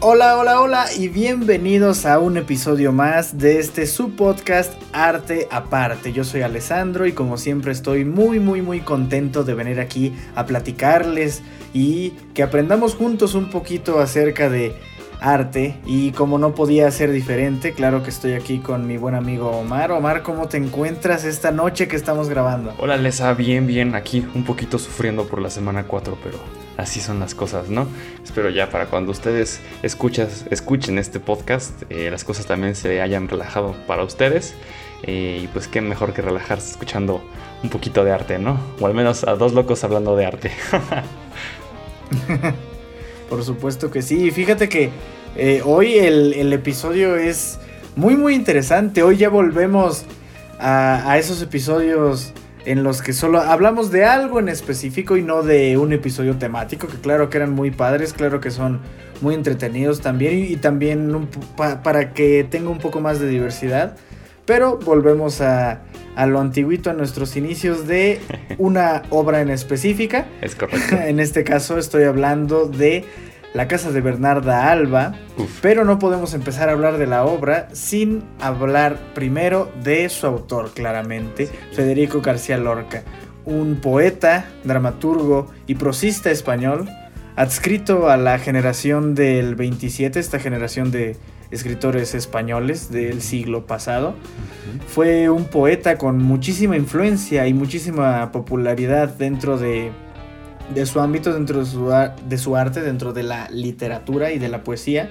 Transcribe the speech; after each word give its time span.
Hola, 0.00 0.36
hola, 0.36 0.60
hola 0.60 0.86
y 0.94 1.08
bienvenidos 1.08 2.04
a 2.04 2.18
un 2.18 2.36
episodio 2.36 2.92
más 2.92 3.38
de 3.38 3.58
este 3.58 3.86
su 3.86 4.14
podcast 4.14 4.74
Arte 4.92 5.48
Aparte. 5.50 6.12
Yo 6.12 6.22
soy 6.22 6.42
Alessandro 6.42 7.06
y 7.06 7.12
como 7.12 7.38
siempre 7.38 7.72
estoy 7.72 8.04
muy, 8.04 8.38
muy, 8.38 8.60
muy 8.60 8.80
contento 8.80 9.42
de 9.42 9.54
venir 9.54 9.80
aquí 9.80 10.14
a 10.34 10.44
platicarles 10.44 11.42
y 11.72 12.10
que 12.34 12.42
aprendamos 12.42 12.94
juntos 12.94 13.34
un 13.34 13.48
poquito 13.48 13.98
acerca 13.98 14.50
de 14.50 14.74
arte 15.18 15.76
y 15.86 16.10
como 16.12 16.38
no 16.38 16.54
podía 16.54 16.90
ser 16.90 17.10
diferente, 17.10 17.72
claro 17.72 18.02
que 18.02 18.10
estoy 18.10 18.34
aquí 18.34 18.58
con 18.58 18.86
mi 18.86 18.98
buen 18.98 19.14
amigo 19.14 19.48
Omar. 19.48 19.92
Omar, 19.92 20.22
¿cómo 20.22 20.46
te 20.46 20.58
encuentras 20.58 21.24
esta 21.24 21.52
noche 21.52 21.88
que 21.88 21.96
estamos 21.96 22.28
grabando? 22.28 22.74
Hola 22.78 22.98
Lesa, 22.98 23.32
bien, 23.32 23.66
bien, 23.66 23.94
aquí 23.94 24.26
un 24.34 24.44
poquito 24.44 24.78
sufriendo 24.78 25.26
por 25.26 25.40
la 25.40 25.48
semana 25.48 25.84
4, 25.84 26.18
pero 26.22 26.65
así 26.76 27.00
son 27.00 27.20
las 27.20 27.34
cosas, 27.34 27.68
¿no? 27.68 27.86
Espero 28.24 28.50
ya 28.50 28.70
para 28.70 28.86
cuando 28.86 29.12
ustedes 29.12 29.60
escuchas, 29.82 30.44
escuchen 30.50 30.98
este 30.98 31.20
podcast, 31.20 31.82
eh, 31.90 32.10
las 32.10 32.24
cosas 32.24 32.46
también 32.46 32.74
se 32.74 33.00
hayan 33.00 33.28
relajado 33.28 33.74
para 33.86 34.04
ustedes. 34.04 34.54
Eh, 35.02 35.40
y 35.44 35.46
pues 35.48 35.68
qué 35.68 35.80
mejor 35.80 36.12
que 36.12 36.22
relajarse 36.22 36.70
escuchando 36.70 37.22
un 37.62 37.70
poquito 37.70 38.04
de 38.04 38.12
arte, 38.12 38.38
¿no? 38.38 38.58
O 38.80 38.86
al 38.86 38.94
menos 38.94 39.24
a 39.24 39.34
dos 39.34 39.52
locos 39.52 39.84
hablando 39.84 40.16
de 40.16 40.26
arte. 40.26 40.50
Por 43.28 43.44
supuesto 43.44 43.90
que 43.90 44.02
sí. 44.02 44.30
Fíjate 44.30 44.68
que 44.68 44.90
eh, 45.36 45.62
hoy 45.64 45.98
el, 45.98 46.52
episodio 46.52 47.16
es 47.16 47.58
muy 47.94 48.16
muy 48.16 48.34
interesante. 48.34 49.02
Hoy 49.02 49.16
ya 49.16 49.28
volvemos 49.28 50.04
a, 50.58 51.16
esos 51.18 51.42
episodios 51.42 52.32
en 52.66 52.82
los 52.82 53.00
que 53.00 53.12
solo 53.12 53.40
hablamos 53.40 53.90
de 53.90 54.04
algo 54.04 54.40
en 54.40 54.48
específico 54.48 55.16
y 55.16 55.22
no 55.22 55.42
de 55.42 55.78
un 55.78 55.92
episodio 55.92 56.36
temático, 56.36 56.88
que 56.88 56.98
claro 56.98 57.30
que 57.30 57.38
eran 57.38 57.52
muy 57.52 57.70
padres, 57.70 58.12
claro 58.12 58.40
que 58.40 58.50
son 58.50 58.80
muy 59.20 59.34
entretenidos 59.34 60.00
también 60.00 60.44
y, 60.44 60.56
también 60.56 61.28
para 61.56 62.12
que 62.12 62.44
tenga 62.44 62.68
un 62.68 62.78
poco 62.78 63.00
más 63.00 63.20
de 63.20 63.28
diversidad. 63.28 63.96
Pero 64.44 64.78
volvemos 64.78 65.40
a, 65.40 65.82
a 66.16 66.26
lo 66.26 66.40
antiguito, 66.40 66.90
a 66.90 66.92
nuestros 66.92 67.36
inicios 67.36 67.86
de 67.86 68.20
una 68.58 69.02
obra 69.10 69.40
en 69.40 69.50
específica. 69.50 70.26
Es 70.40 70.56
correcto. 70.56 70.96
en 71.04 71.20
este 71.20 71.44
caso 71.44 71.78
estoy 71.78 72.04
hablando 72.04 72.66
de 72.66 73.04
La 73.56 73.68
Casa 73.68 73.90
de 73.90 74.02
Bernarda 74.02 74.70
Alba, 74.70 75.14
pero 75.62 75.86
no 75.86 75.98
podemos 75.98 76.34
empezar 76.34 76.68
a 76.68 76.72
hablar 76.72 76.98
de 76.98 77.06
la 77.06 77.24
obra 77.24 77.70
sin 77.72 78.22
hablar 78.38 78.98
primero 79.14 79.72
de 79.82 80.10
su 80.10 80.26
autor, 80.26 80.72
claramente, 80.74 81.48
Federico 81.72 82.20
García 82.20 82.58
Lorca, 82.58 83.02
un 83.46 83.76
poeta, 83.76 84.44
dramaturgo 84.64 85.50
y 85.66 85.76
prosista 85.76 86.30
español, 86.30 86.86
adscrito 87.34 88.10
a 88.10 88.18
la 88.18 88.38
generación 88.38 89.14
del 89.14 89.54
27, 89.54 90.20
esta 90.20 90.38
generación 90.38 90.90
de 90.90 91.16
escritores 91.50 92.14
españoles 92.14 92.90
del 92.90 93.22
siglo 93.22 93.66
pasado. 93.66 94.16
Fue 94.86 95.30
un 95.30 95.46
poeta 95.46 95.96
con 95.96 96.18
muchísima 96.22 96.76
influencia 96.76 97.46
y 97.46 97.54
muchísima 97.54 98.32
popularidad 98.32 99.08
dentro 99.08 99.56
de, 99.56 99.92
de 100.74 100.86
su 100.86 101.00
ámbito, 101.00 101.32
dentro 101.32 101.60
de 101.60 101.66
su, 101.66 101.92
de 102.28 102.38
su 102.38 102.56
arte, 102.56 102.82
dentro 102.82 103.12
de 103.12 103.22
la 103.22 103.48
literatura 103.50 104.32
y 104.32 104.38
de 104.38 104.48
la 104.48 104.64
poesía. 104.64 105.10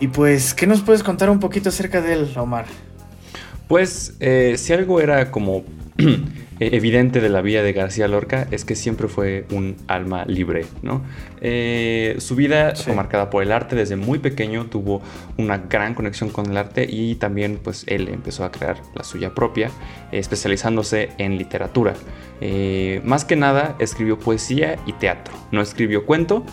Y 0.00 0.08
pues, 0.08 0.54
¿qué 0.54 0.66
nos 0.66 0.80
puedes 0.80 1.02
contar 1.02 1.28
un 1.30 1.40
poquito 1.40 1.68
acerca 1.68 2.00
de 2.00 2.14
él, 2.14 2.32
Omar? 2.36 2.64
Pues, 3.68 4.14
eh, 4.20 4.54
si 4.56 4.72
algo 4.72 5.00
era 5.00 5.30
como 5.30 5.64
evidente 6.60 7.20
de 7.20 7.30
la 7.30 7.40
vida 7.40 7.62
de 7.62 7.72
García 7.72 8.06
Lorca 8.06 8.46
es 8.50 8.64
que 8.64 8.76
siempre 8.76 9.08
fue 9.08 9.46
un 9.50 9.76
alma 9.86 10.24
libre, 10.26 10.66
¿no? 10.82 11.02
Eh, 11.40 12.16
su 12.18 12.36
vida 12.36 12.74
fue 12.76 12.94
marcada 12.94 13.30
por 13.30 13.42
el 13.42 13.50
arte 13.50 13.76
desde 13.76 13.96
muy 13.96 14.18
pequeño, 14.18 14.66
tuvo 14.66 15.00
una 15.38 15.58
gran 15.58 15.94
conexión 15.94 16.28
con 16.28 16.50
el 16.50 16.56
arte 16.56 16.86
y 16.88 17.14
también 17.14 17.58
pues 17.62 17.84
él 17.86 18.08
empezó 18.08 18.44
a 18.44 18.52
crear 18.52 18.76
la 18.94 19.04
suya 19.04 19.34
propia, 19.34 19.70
especializándose 20.12 21.10
en 21.18 21.38
literatura. 21.38 21.94
Eh, 22.42 23.00
más 23.04 23.24
que 23.24 23.36
nada 23.36 23.76
escribió 23.78 24.18
poesía 24.18 24.76
y 24.86 24.92
teatro, 24.92 25.34
no 25.52 25.62
escribió 25.62 26.04
cuento, 26.04 26.44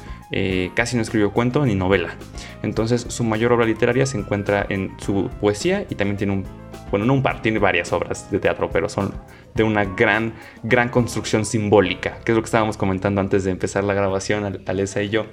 casi 0.73 0.95
no 0.95 1.01
escribió 1.01 1.31
cuento 1.31 1.65
ni 1.65 1.75
novela. 1.75 2.15
Entonces 2.63 3.05
su 3.09 3.23
mayor 3.23 3.53
obra 3.53 3.65
literaria 3.65 4.05
se 4.05 4.17
encuentra 4.17 4.65
en 4.69 4.91
su 4.99 5.29
poesía 5.39 5.85
y 5.89 5.95
también 5.95 6.17
tiene 6.17 6.33
un 6.33 6.45
bueno, 6.89 7.05
no 7.05 7.13
un 7.13 7.23
par, 7.23 7.41
tiene 7.41 7.59
varias 7.59 7.91
obras 7.93 8.29
de 8.31 8.39
teatro, 8.39 8.69
pero 8.71 8.89
son 8.89 9.13
de 9.55 9.63
una 9.63 9.83
gran, 9.83 10.33
gran 10.63 10.89
construcción 10.89 11.45
simbólica, 11.45 12.19
que 12.23 12.31
es 12.31 12.35
lo 12.35 12.41
que 12.41 12.45
estábamos 12.47 12.77
comentando 12.77 13.21
antes 13.21 13.43
de 13.43 13.51
empezar 13.51 13.83
la 13.83 13.93
grabación, 13.93 14.61
Alesa 14.65 15.01
y 15.01 15.09
yo. 15.09 15.25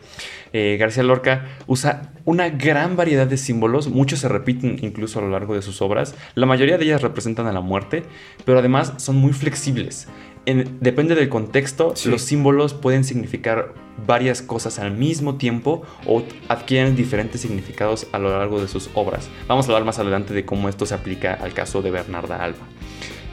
Eh, 0.53 0.77
García 0.79 1.03
Lorca 1.03 1.45
usa 1.67 2.13
una 2.25 2.49
gran 2.49 2.97
variedad 2.97 3.27
de 3.27 3.37
símbolos, 3.37 3.89
muchos 3.89 4.21
se 4.21 4.29
repiten 4.29 4.79
incluso 4.83 5.19
a 5.19 5.23
lo 5.23 5.31
largo 5.31 5.55
de 5.55 5.63
sus 5.63 5.83
obras, 5.83 6.15
la 6.35 6.47
mayoría 6.47 6.79
de 6.79 6.85
ellas 6.85 7.03
representan 7.03 7.47
a 7.47 7.53
la 7.53 7.61
muerte, 7.61 8.03
pero 8.45 8.59
además 8.59 8.95
son 8.97 9.17
muy 9.17 9.33
flexibles. 9.33 10.09
Depende 10.45 11.15
del 11.15 11.29
contexto, 11.29 11.95
los 12.05 12.23
símbolos 12.23 12.75
pueden 12.75 13.05
significar 13.05 13.75
varias 14.07 14.43
cosas 14.43 14.79
al 14.79 14.93
mismo 14.93 15.37
tiempo 15.37 15.83
o 16.07 16.23
adquieren 16.49 16.97
diferentes 16.97 17.41
significados 17.41 18.07
a 18.13 18.19
lo 18.19 18.31
largo 18.31 18.61
de 18.61 18.69
sus 18.69 18.91
obras. 18.95 19.29
Vamos 19.49 19.67
a 19.67 19.73
hablar 19.73 19.85
más 19.85 19.99
adelante 19.99 20.35
de 20.35 20.45
cómo 20.45 20.69
esto 20.69 20.87
se 20.87 20.95
aplica 20.95 21.35
al 21.35 21.55
caso 21.55 21.83
de 21.83 21.91
Bernarda 21.91 22.43
Alba. 22.43 22.67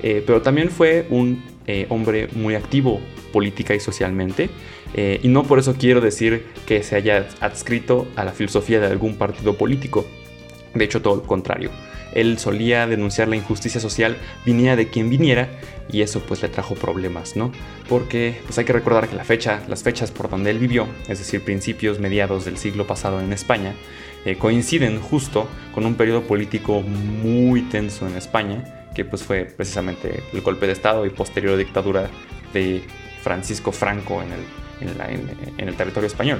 Eh, 0.03 0.23
pero 0.25 0.41
también 0.41 0.69
fue 0.69 1.05
un 1.09 1.43
eh, 1.67 1.85
hombre 1.89 2.27
muy 2.33 2.55
activo 2.55 2.99
política 3.31 3.75
y 3.75 3.79
socialmente, 3.79 4.49
eh, 4.93 5.19
y 5.23 5.27
no 5.27 5.43
por 5.43 5.59
eso 5.59 5.75
quiero 5.77 6.01
decir 6.01 6.45
que 6.65 6.83
se 6.83 6.95
haya 6.95 7.27
adscrito 7.39 8.07
a 8.15 8.25
la 8.25 8.31
filosofía 8.31 8.79
de 8.79 8.87
algún 8.87 9.15
partido 9.15 9.57
político. 9.57 10.05
De 10.73 10.83
hecho, 10.83 11.01
todo 11.01 11.17
lo 11.17 11.23
contrario. 11.23 11.69
Él 12.13 12.37
solía 12.39 12.87
denunciar 12.87 13.27
la 13.27 13.35
injusticia 13.35 13.81
social, 13.81 14.17
viniera 14.45 14.75
de 14.75 14.89
quien 14.89 15.09
viniera, 15.09 15.49
y 15.91 16.01
eso 16.01 16.21
pues 16.21 16.41
le 16.41 16.49
trajo 16.49 16.75
problemas, 16.75 17.35
¿no? 17.35 17.51
Porque 17.89 18.39
pues 18.45 18.57
hay 18.57 18.65
que 18.65 18.73
recordar 18.73 19.09
que 19.09 19.15
la 19.15 19.23
fecha, 19.23 19.61
las 19.67 19.83
fechas 19.83 20.11
por 20.11 20.29
donde 20.29 20.51
él 20.51 20.59
vivió, 20.59 20.87
es 21.07 21.19
decir, 21.19 21.43
principios, 21.43 21.99
mediados 21.99 22.45
del 22.45 22.57
siglo 22.57 22.87
pasado 22.87 23.19
en 23.19 23.33
España, 23.33 23.73
coinciden 24.39 24.99
justo 24.99 25.47
con 25.73 25.85
un 25.85 25.95
periodo 25.95 26.21
político 26.23 26.81
muy 26.81 27.63
tenso 27.63 28.07
en 28.07 28.15
España, 28.15 28.89
que 28.93 29.05
pues 29.05 29.23
fue 29.23 29.45
precisamente 29.45 30.23
el 30.31 30.41
golpe 30.41 30.67
de 30.67 30.73
Estado 30.73 31.05
y 31.05 31.09
posterior 31.09 31.57
dictadura 31.57 32.09
de 32.53 32.83
Francisco 33.23 33.71
Franco 33.71 34.21
en 34.21 34.31
el, 34.31 35.01
en, 35.57 35.67
el 35.67 35.75
territorio 35.75 36.07
español. 36.07 36.39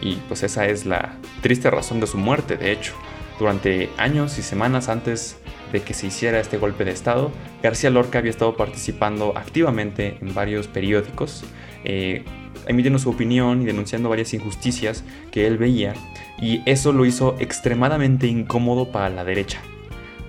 Y 0.00 0.16
pues 0.28 0.42
esa 0.42 0.66
es 0.66 0.86
la 0.86 1.16
triste 1.40 1.70
razón 1.70 2.00
de 2.00 2.06
su 2.06 2.18
muerte, 2.18 2.56
de 2.56 2.72
hecho. 2.72 2.94
Durante 3.38 3.88
años 3.98 4.36
y 4.38 4.42
semanas 4.42 4.88
antes 4.88 5.38
de 5.72 5.82
que 5.82 5.94
se 5.94 6.08
hiciera 6.08 6.40
este 6.40 6.58
golpe 6.58 6.84
de 6.84 6.90
Estado, 6.90 7.30
García 7.62 7.90
Lorca 7.90 8.18
había 8.18 8.30
estado 8.30 8.56
participando 8.56 9.36
activamente 9.36 10.18
en 10.20 10.34
varios 10.34 10.66
periódicos, 10.66 11.44
eh, 11.84 12.24
emitiendo 12.66 12.98
su 12.98 13.10
opinión 13.10 13.62
y 13.62 13.64
denunciando 13.64 14.08
varias 14.08 14.34
injusticias 14.34 15.04
que 15.30 15.46
él 15.46 15.56
veía, 15.56 15.94
y 16.40 16.62
eso 16.66 16.92
lo 16.92 17.04
hizo 17.04 17.36
extremadamente 17.38 18.26
incómodo 18.26 18.90
para 18.90 19.08
la 19.08 19.24
derecha, 19.24 19.60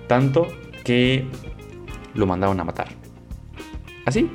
tanto 0.06 0.46
que 0.84 1.26
lo 2.14 2.26
mandaron 2.26 2.60
a 2.60 2.64
matar. 2.64 2.88
Así, 4.06 4.30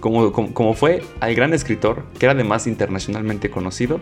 como, 0.00 0.32
como, 0.32 0.74
fue 0.74 1.02
al 1.20 1.34
gran 1.34 1.52
escritor, 1.52 2.04
que 2.18 2.26
era 2.26 2.32
además 2.32 2.66
internacionalmente 2.66 3.50
conocido, 3.50 4.00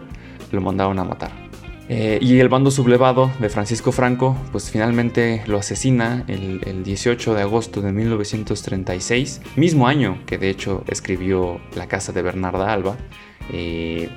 lo 0.51 0.61
mandaron 0.61 0.99
a 0.99 1.05
matar. 1.05 1.44
Eh, 1.89 2.19
y 2.23 2.39
el 2.41 2.49
bando 2.49 2.71
sublevado 2.71 3.31
de 3.41 3.51
Francisco 3.51 3.93
Franco, 3.93 4.37
pues 4.53 4.71
finalmente 4.71 5.43
lo 5.47 5.59
asesina 5.59 6.25
el, 6.29 6.83
18 6.83 7.35
de 7.35 7.43
agosto 7.43 7.83
de 7.83 7.93
1936, 7.93 9.43
mismo 9.57 9.87
año 9.87 10.19
que 10.27 10.39
de 10.39 10.51
hecho 10.51 10.85
escribió 10.89 11.61
La 11.75 11.87
casa 11.87 12.13
de 12.13 12.23
Bernarda 12.23 12.73
Alba. 12.73 12.97
Eh, 13.53 14.09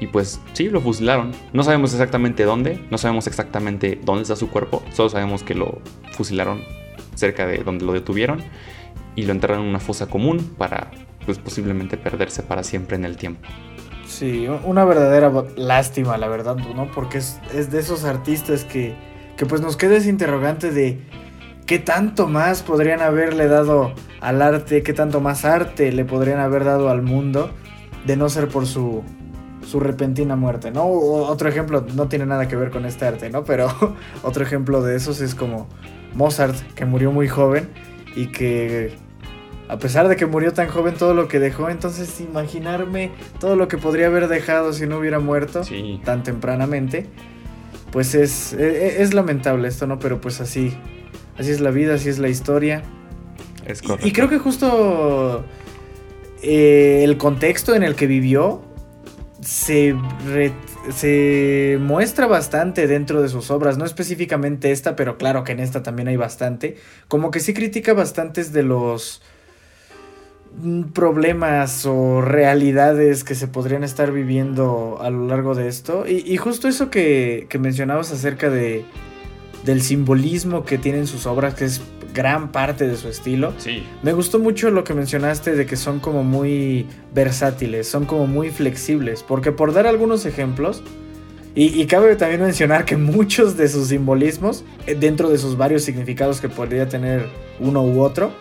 y 0.00 0.06
pues 0.08 0.40
sí, 0.52 0.68
lo 0.68 0.80
fusilaron. 0.80 1.32
No 1.52 1.62
sabemos 1.62 1.92
exactamente 1.92 2.44
dónde, 2.44 2.80
no 2.90 2.98
sabemos 2.98 3.26
exactamente 3.26 3.98
dónde 4.02 4.22
está 4.22 4.36
su 4.36 4.50
cuerpo, 4.50 4.82
solo 4.92 5.08
sabemos 5.08 5.42
que 5.44 5.54
lo 5.54 5.80
fusilaron 6.10 6.62
cerca 7.14 7.46
de 7.46 7.58
donde 7.58 7.84
lo 7.84 7.92
detuvieron 7.92 8.42
y 9.14 9.22
lo 9.22 9.32
enterraron 9.32 9.64
en 9.64 9.70
una 9.70 9.80
fosa 9.80 10.08
común 10.08 10.54
para 10.58 10.90
pues 11.24 11.38
posiblemente 11.38 11.96
perderse 11.96 12.42
para 12.42 12.64
siempre 12.64 12.96
en 12.96 13.04
el 13.04 13.16
tiempo. 13.16 13.48
Sí, 14.12 14.46
una 14.46 14.84
verdadera 14.84 15.32
lástima, 15.56 16.18
la 16.18 16.28
verdad, 16.28 16.56
¿no? 16.56 16.90
Porque 16.90 17.16
es, 17.16 17.40
de 17.70 17.80
esos 17.80 18.04
artistas 18.04 18.64
que, 18.64 18.94
que 19.38 19.46
pues 19.46 19.62
nos 19.62 19.78
queda 19.78 19.96
ese 19.96 20.10
interrogante 20.10 20.70
de 20.70 21.00
qué 21.64 21.78
tanto 21.78 22.26
más 22.26 22.62
podrían 22.62 23.00
haberle 23.00 23.48
dado 23.48 23.94
al 24.20 24.42
arte, 24.42 24.82
qué 24.82 24.92
tanto 24.92 25.22
más 25.22 25.46
arte 25.46 25.90
le 25.92 26.04
podrían 26.04 26.40
haber 26.40 26.64
dado 26.64 26.90
al 26.90 27.00
mundo 27.00 27.52
de 28.04 28.16
no 28.16 28.28
ser 28.28 28.48
por 28.48 28.66
su, 28.66 29.02
su 29.66 29.80
repentina 29.80 30.36
muerte, 30.36 30.70
¿no? 30.70 30.84
otro 30.86 31.48
ejemplo, 31.48 31.86
no 31.94 32.08
tiene 32.08 32.26
nada 32.26 32.48
que 32.48 32.56
ver 32.56 32.70
con 32.70 32.84
este 32.84 33.06
arte, 33.06 33.30
¿no? 33.30 33.44
Pero 33.44 33.68
otro 34.22 34.44
ejemplo 34.44 34.82
de 34.82 34.94
esos 34.94 35.22
es 35.22 35.34
como 35.34 35.68
Mozart, 36.12 36.56
que 36.74 36.84
murió 36.84 37.12
muy 37.12 37.28
joven 37.28 37.70
y 38.14 38.26
que 38.26 38.94
a 39.72 39.78
pesar 39.78 40.06
de 40.06 40.16
que 40.16 40.26
murió 40.26 40.52
tan 40.52 40.68
joven 40.68 40.96
todo 40.96 41.14
lo 41.14 41.28
que 41.28 41.38
dejó, 41.38 41.70
entonces 41.70 42.20
imaginarme 42.20 43.10
todo 43.40 43.56
lo 43.56 43.68
que 43.68 43.78
podría 43.78 44.08
haber 44.08 44.28
dejado 44.28 44.74
si 44.74 44.86
no 44.86 44.98
hubiera 44.98 45.18
muerto 45.18 45.62
tan 46.04 46.22
tempranamente, 46.22 47.06
pues 47.90 48.14
es, 48.14 48.52
e, 48.52 48.98
e, 48.98 49.02
es, 49.02 49.14
lamentable 49.14 49.66
esto, 49.68 49.86
¿no? 49.86 49.98
Pero 49.98 50.20
pues 50.20 50.42
así, 50.42 50.76
así 51.38 51.50
es 51.50 51.60
la 51.60 51.70
vida, 51.70 51.94
así 51.94 52.10
es 52.10 52.18
la 52.18 52.28
historia. 52.28 52.82
Es 53.64 53.80
correcto. 53.80 54.06
Y, 54.06 54.12
creo 54.12 54.28
que 54.28 54.38
justo 54.38 55.42
eh, 56.42 57.00
el 57.02 57.16
contexto 57.16 57.74
en 57.74 57.82
el 57.82 57.94
que 57.94 58.06
vivió 58.06 58.60
se, 59.40 59.96
se 60.90 61.78
muestra 61.80 62.26
bastante 62.26 62.86
dentro 62.86 63.22
de 63.22 63.30
sus 63.30 63.50
obras, 63.50 63.78
no 63.78 63.86
específicamente 63.86 64.70
esta, 64.70 64.96
pero 64.96 65.16
claro 65.16 65.44
que 65.44 65.52
en 65.52 65.60
esta 65.60 65.82
también 65.82 66.08
hay 66.08 66.16
bastante, 66.16 66.76
como 67.08 67.30
que 67.30 67.40
sí 67.40 67.54
critica 67.54 67.94
bastantes 67.94 68.52
de 68.52 68.64
los 68.64 69.22
problemas 70.92 71.86
o 71.86 72.20
realidades 72.20 73.24
que 73.24 73.34
se 73.34 73.48
podrían 73.48 73.84
estar 73.84 74.12
viviendo 74.12 74.98
a 75.00 75.10
lo 75.10 75.26
largo 75.26 75.54
de 75.54 75.68
esto. 75.68 76.04
Y, 76.06 76.36
justo 76.36 76.68
eso 76.68 76.90
que, 76.90 77.46
que 77.48 77.58
mencionabas 77.58 78.12
acerca 78.12 78.50
de, 78.50 78.84
del 79.64 79.82
simbolismo 79.82 80.64
que 80.64 80.78
tienen 80.78 81.06
sus 81.06 81.26
obras, 81.26 81.54
que 81.54 81.64
es 81.64 81.80
gran 82.14 82.52
parte 82.52 82.86
de 82.86 82.96
su 82.96 83.08
estilo. 83.08 83.52
Sí. 83.58 83.82
Me 84.02 84.12
gustó 84.12 84.38
mucho 84.38 84.70
lo 84.70 84.84
que 84.84 84.94
mencionaste 84.94 85.54
de 85.54 85.66
que 85.66 85.76
son 85.76 85.98
como 86.00 86.22
muy 86.24 86.86
versátiles, 87.14 87.88
son 87.88 88.04
como 88.04 88.26
muy 88.26 88.50
flexibles, 88.50 89.22
porque 89.22 89.52
por 89.52 89.72
dar 89.72 89.86
algunos 89.86 90.26
ejemplos, 90.26 90.82
y, 91.54 91.84
cabe 91.84 92.16
también 92.16 92.40
mencionar 92.40 92.86
que 92.86 92.96
muchos 92.96 93.58
de 93.58 93.68
sus 93.68 93.88
simbolismos, 93.88 94.64
eh, 94.86 94.94
dentro 94.94 95.28
de 95.28 95.36
sus 95.36 95.58
varios 95.58 95.82
significados 95.82 96.40
que 96.40 96.48
podría 96.48 96.88
tener 96.88 97.26
uno 97.60 97.84
u 97.84 98.00
otro, 98.00 98.32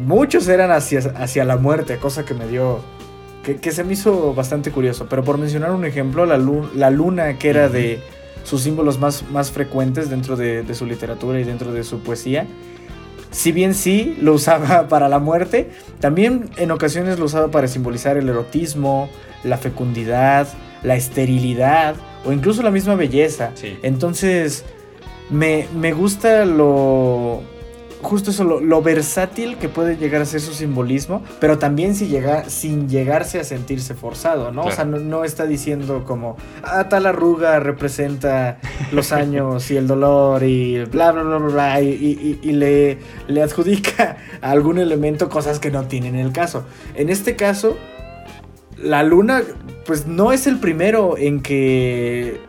muchos 0.00 0.48
eran 0.48 0.70
hacia, 0.70 1.00
hacia 1.16 1.44
la 1.44 1.56
muerte, 1.56 1.98
cosa 1.98 2.24
que 2.24 2.34
me 2.34 2.46
dio... 2.46 2.80
Que, 3.42 3.72
se 3.72 3.84
me 3.84 3.92
hizo 3.92 4.32
bastante 4.32 4.70
curioso. 4.70 5.06
Pero 5.08 5.22
por 5.22 5.36
mencionar 5.36 5.72
un 5.72 5.84
ejemplo, 5.84 6.24
la, 6.24 6.38
la 6.74 6.90
luna 6.90 7.38
que 7.38 7.50
era 7.50 7.68
de 7.68 8.00
sus 8.42 8.62
símbolos 8.62 8.98
más, 8.98 9.22
más 9.30 9.50
frecuentes 9.50 10.08
dentro 10.08 10.36
de, 10.36 10.62
de, 10.62 10.74
su 10.74 10.86
literatura 10.86 11.38
y 11.38 11.44
dentro 11.44 11.70
de 11.70 11.84
su 11.84 12.00
poesía, 12.00 12.46
si 13.30 13.52
bien 13.52 13.74
sí 13.74 14.16
lo 14.20 14.32
usaba 14.32 14.88
para 14.88 15.10
la 15.10 15.18
muerte, 15.18 15.70
también 16.00 16.48
en 16.56 16.70
ocasiones 16.70 17.18
lo 17.18 17.26
usaba 17.26 17.50
para 17.50 17.68
simbolizar 17.68 18.16
el 18.16 18.28
erotismo, 18.30 19.10
la 19.42 19.58
fecundidad, 19.58 20.48
la 20.82 20.96
esterilidad 20.96 21.96
o 22.24 22.32
incluso 22.32 22.62
la 22.62 22.70
misma 22.70 22.94
belleza. 22.94 23.52
Entonces, 23.82 24.64
me, 25.30 25.66
me 25.74 25.92
gusta 25.92 26.44
lo, 26.44 27.42
justo 28.04 28.30
eso, 28.30 28.44
lo, 28.44 28.82
versátil 28.82 29.56
que 29.56 29.68
puede 29.68 29.96
llegar 29.96 30.22
a 30.22 30.24
ser 30.26 30.40
su 30.40 30.52
simbolismo, 30.52 31.22
pero 31.40 31.58
también 31.58 31.96
sin, 31.96 32.08
llega, 32.08 32.48
sin 32.48 32.88
llegarse 32.88 33.40
a 33.40 33.44
sentirse 33.44 33.94
forzado, 33.94 34.52
¿no? 34.52 34.64
O 34.64 34.70
sea, 34.70 34.84
no, 34.84 35.24
está 35.24 35.46
diciendo 35.46 36.04
como, 36.04 36.36
ah, 36.62 36.88
tal 36.88 37.06
arruga 37.06 37.58
representa 37.58 38.58
los 38.92 39.12
años 39.12 39.70
y 39.70 39.76
el 39.76 39.86
dolor 39.86 40.42
y 40.42 40.84
bla, 40.84 41.10
bla, 41.12 41.22
bla, 41.22 41.38
bla, 41.38 41.80
y, 41.80 42.38
y, 42.42 42.52
le, 42.52 42.98
le 43.26 43.42
adjudica 43.42 44.18
a 44.40 44.50
algún 44.50 44.78
elemento 44.78 45.28
cosas 45.28 45.58
que 45.58 45.70
no 45.70 45.86
tienen 45.86 46.14
el 46.14 46.32
caso. 46.32 46.64
En 46.94 47.08
este 47.08 47.34
caso, 47.34 47.76
la 48.76 49.02
luna, 49.02 49.42
pues 49.86 50.06
no 50.06 50.32
es 50.32 50.46
el 50.46 50.58
primero 50.58 51.16
en 51.18 51.40
que 51.40 52.40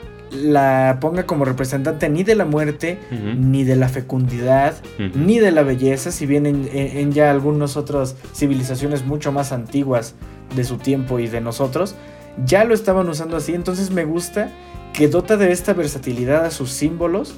la 0.43 0.97
ponga 1.01 1.25
como 1.25 1.45
representante 1.45 2.09
ni 2.09 2.23
de 2.23 2.35
la 2.35 2.45
muerte, 2.45 2.99
ni 3.11 3.63
de 3.63 3.75
la 3.75 3.89
fecundidad, 3.89 4.75
ni 5.15 5.39
de 5.39 5.51
la 5.51 5.63
belleza, 5.63 6.11
si 6.11 6.25
bien 6.25 6.45
en, 6.45 7.11
ya 7.11 7.31
algunas 7.31 7.77
otras 7.77 8.15
civilizaciones 8.33 9.05
mucho 9.05 9.31
más 9.31 9.51
antiguas 9.51 10.15
de 10.55 10.63
su 10.63 10.77
tiempo 10.77 11.19
y 11.19 11.27
de 11.27 11.41
nosotros, 11.41 11.95
ya 12.45 12.63
lo 12.63 12.73
estaban 12.73 13.07
usando 13.09 13.37
así, 13.37 13.53
entonces 13.53 13.91
me 13.91 14.05
gusta 14.05 14.51
que 14.93 15.07
dota 15.07 15.37
de 15.37 15.51
esta 15.51 15.73
versatilidad 15.73 16.45
a 16.45 16.51
sus 16.51 16.71
símbolos, 16.71 17.35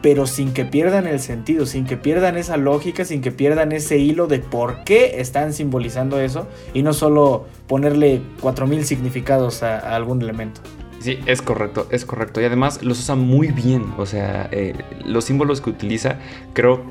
pero 0.00 0.26
sin 0.26 0.52
que 0.52 0.64
pierdan 0.64 1.06
el 1.06 1.18
sentido, 1.20 1.66
sin 1.66 1.84
que 1.84 1.96
pierdan 1.96 2.36
esa 2.36 2.56
lógica, 2.56 3.04
sin 3.04 3.20
que 3.20 3.32
pierdan 3.32 3.72
ese 3.72 3.98
hilo 3.98 4.28
de 4.28 4.38
por 4.38 4.84
qué 4.84 5.20
están 5.20 5.52
simbolizando 5.52 6.20
eso 6.20 6.46
y 6.72 6.82
no 6.82 6.92
solo 6.92 7.46
ponerle 7.66 8.20
4.000 8.40 8.82
significados 8.82 9.62
a 9.62 9.96
algún 9.96 10.22
elemento. 10.22 10.60
Sí, 11.00 11.18
es 11.26 11.42
correcto, 11.42 11.86
es 11.90 12.04
correcto. 12.04 12.40
Y 12.40 12.44
además 12.44 12.82
los 12.82 12.98
usa 12.98 13.14
muy 13.14 13.48
bien. 13.48 13.86
O 13.98 14.06
sea, 14.06 14.48
eh, 14.52 14.74
los 15.04 15.24
símbolos 15.24 15.60
que 15.60 15.70
utiliza 15.70 16.18
creo 16.52 16.82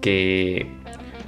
que 0.00 0.70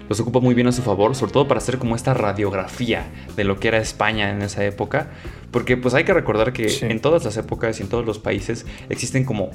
los 0.08 0.18
ocupa 0.20 0.40
muy 0.40 0.54
bien 0.54 0.66
a 0.66 0.72
su 0.72 0.82
favor, 0.82 1.14
sobre 1.14 1.32
todo 1.32 1.48
para 1.48 1.58
hacer 1.58 1.78
como 1.78 1.94
esta 1.96 2.14
radiografía 2.14 3.06
de 3.36 3.44
lo 3.44 3.58
que 3.58 3.68
era 3.68 3.78
España 3.78 4.30
en 4.30 4.42
esa 4.42 4.64
época. 4.64 5.08
Porque 5.50 5.76
pues 5.76 5.94
hay 5.94 6.04
que 6.04 6.14
recordar 6.14 6.52
que 6.52 6.68
en 6.82 7.00
todas 7.00 7.24
las 7.24 7.36
épocas 7.36 7.78
y 7.80 7.82
en 7.82 7.88
todos 7.88 8.06
los 8.06 8.18
países 8.18 8.66
existen 8.88 9.24
como 9.24 9.50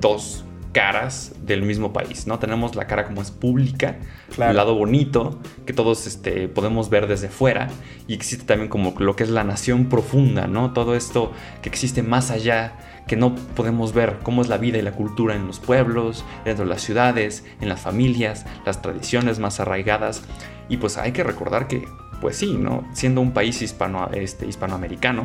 dos 0.00 0.44
caras 0.72 1.32
del 1.42 1.62
mismo 1.62 1.92
país, 1.92 2.26
¿no? 2.26 2.38
Tenemos 2.38 2.76
la 2.76 2.86
cara 2.86 3.06
como 3.06 3.22
es 3.22 3.30
pública, 3.30 3.96
el 4.38 4.56
lado 4.56 4.74
bonito, 4.74 5.38
que 5.66 5.72
todos 5.72 6.06
este, 6.06 6.48
podemos 6.48 6.90
ver 6.90 7.06
desde 7.06 7.28
fuera, 7.28 7.68
y 8.06 8.14
existe 8.14 8.44
también 8.44 8.68
como 8.68 8.94
lo 8.98 9.16
que 9.16 9.24
es 9.24 9.30
la 9.30 9.44
nación 9.44 9.88
profunda, 9.88 10.46
¿no? 10.46 10.72
Todo 10.72 10.94
esto 10.94 11.32
que 11.62 11.68
existe 11.68 12.02
más 12.02 12.30
allá, 12.30 12.78
que 13.06 13.16
no 13.16 13.34
podemos 13.34 13.92
ver 13.92 14.18
cómo 14.22 14.42
es 14.42 14.48
la 14.48 14.58
vida 14.58 14.78
y 14.78 14.82
la 14.82 14.92
cultura 14.92 15.34
en 15.34 15.46
los 15.46 15.58
pueblos, 15.58 16.24
dentro 16.44 16.64
de 16.64 16.70
las 16.70 16.82
ciudades, 16.82 17.44
en 17.60 17.68
las 17.68 17.80
familias, 17.80 18.46
las 18.64 18.82
tradiciones 18.82 19.38
más 19.38 19.60
arraigadas, 19.60 20.22
y 20.68 20.76
pues 20.76 20.96
hay 20.96 21.12
que 21.12 21.24
recordar 21.24 21.66
que 21.66 21.86
pues 22.20 22.36
sí, 22.36 22.56
¿no? 22.58 22.86
Siendo 22.92 23.22
un 23.22 23.32
país 23.32 23.62
hispano, 23.62 24.10
este, 24.12 24.46
hispanoamericano, 24.46 25.24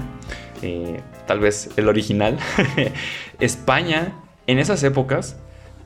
eh, 0.61 1.01
tal 1.27 1.41
vez 1.41 1.69
el 1.75 1.89
original, 1.89 2.39
España 3.39 4.13
en 4.47 4.59
esas 4.59 4.83
épocas 4.83 5.37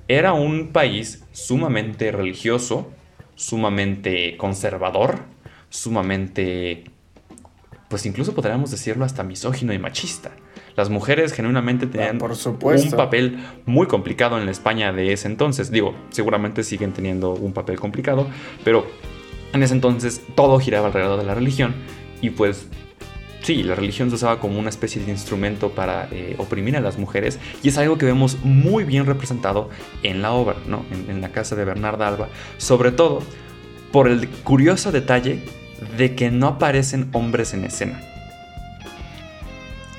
era 0.07 0.33
un 0.33 0.69
país 0.69 1.23
sumamente 1.31 2.11
religioso, 2.11 2.91
sumamente 3.35 4.35
conservador, 4.37 5.19
sumamente, 5.69 6.85
pues 7.89 8.05
incluso 8.05 8.33
podríamos 8.33 8.71
decirlo 8.71 9.05
hasta 9.05 9.23
misógino 9.23 9.71
y 9.71 9.79
machista. 9.79 10.31
Las 10.75 10.89
mujeres 10.89 11.33
genuinamente 11.33 11.85
ah, 11.85 11.91
tenían 11.91 12.17
Por 12.17 12.31
un 12.31 12.91
papel 12.91 13.39
muy 13.65 13.87
complicado 13.87 14.39
en 14.39 14.45
la 14.45 14.51
España 14.51 14.93
de 14.93 15.13
ese 15.13 15.27
entonces. 15.27 15.71
Digo, 15.71 15.93
seguramente 16.09 16.63
siguen 16.63 16.93
teniendo 16.93 17.33
un 17.33 17.53
papel 17.53 17.79
complicado, 17.79 18.27
pero 18.63 18.87
en 19.53 19.61
ese 19.63 19.73
entonces 19.73 20.21
todo 20.35 20.59
giraba 20.59 20.87
alrededor 20.87 21.19
de 21.19 21.25
la 21.25 21.35
religión 21.35 21.75
y 22.21 22.31
pues 22.31 22.67
sí, 23.49 23.63
la 23.63 23.73
religión 23.73 24.09
se 24.09 24.15
usaba 24.15 24.39
como 24.39 24.59
una 24.59 24.69
especie 24.69 25.03
de 25.03 25.09
instrumento 25.09 25.71
para 25.71 26.07
eh, 26.11 26.35
oprimir 26.37 26.77
a 26.77 26.81
las 26.81 26.99
mujeres 26.99 27.39
y 27.63 27.69
es 27.69 27.79
algo 27.79 27.97
que 27.97 28.05
vemos 28.05 28.37
muy 28.43 28.83
bien 28.83 29.07
representado 29.07 29.71
en 30.03 30.21
la 30.21 30.33
obra, 30.33 30.57
¿no? 30.67 30.85
en, 30.91 31.19
la 31.19 31.29
casa 31.29 31.55
de 31.55 31.65
Bernarda 31.65 32.07
Alba, 32.07 32.29
sobre 32.59 32.91
todo 32.91 33.23
por 33.91 34.07
el 34.07 34.29
curioso 34.29 34.91
detalle 34.91 35.39
de 35.97 36.13
que 36.13 36.29
no 36.29 36.45
aparecen 36.45 37.09
hombres 37.11 37.55
en 37.55 37.63
escena. 37.63 37.99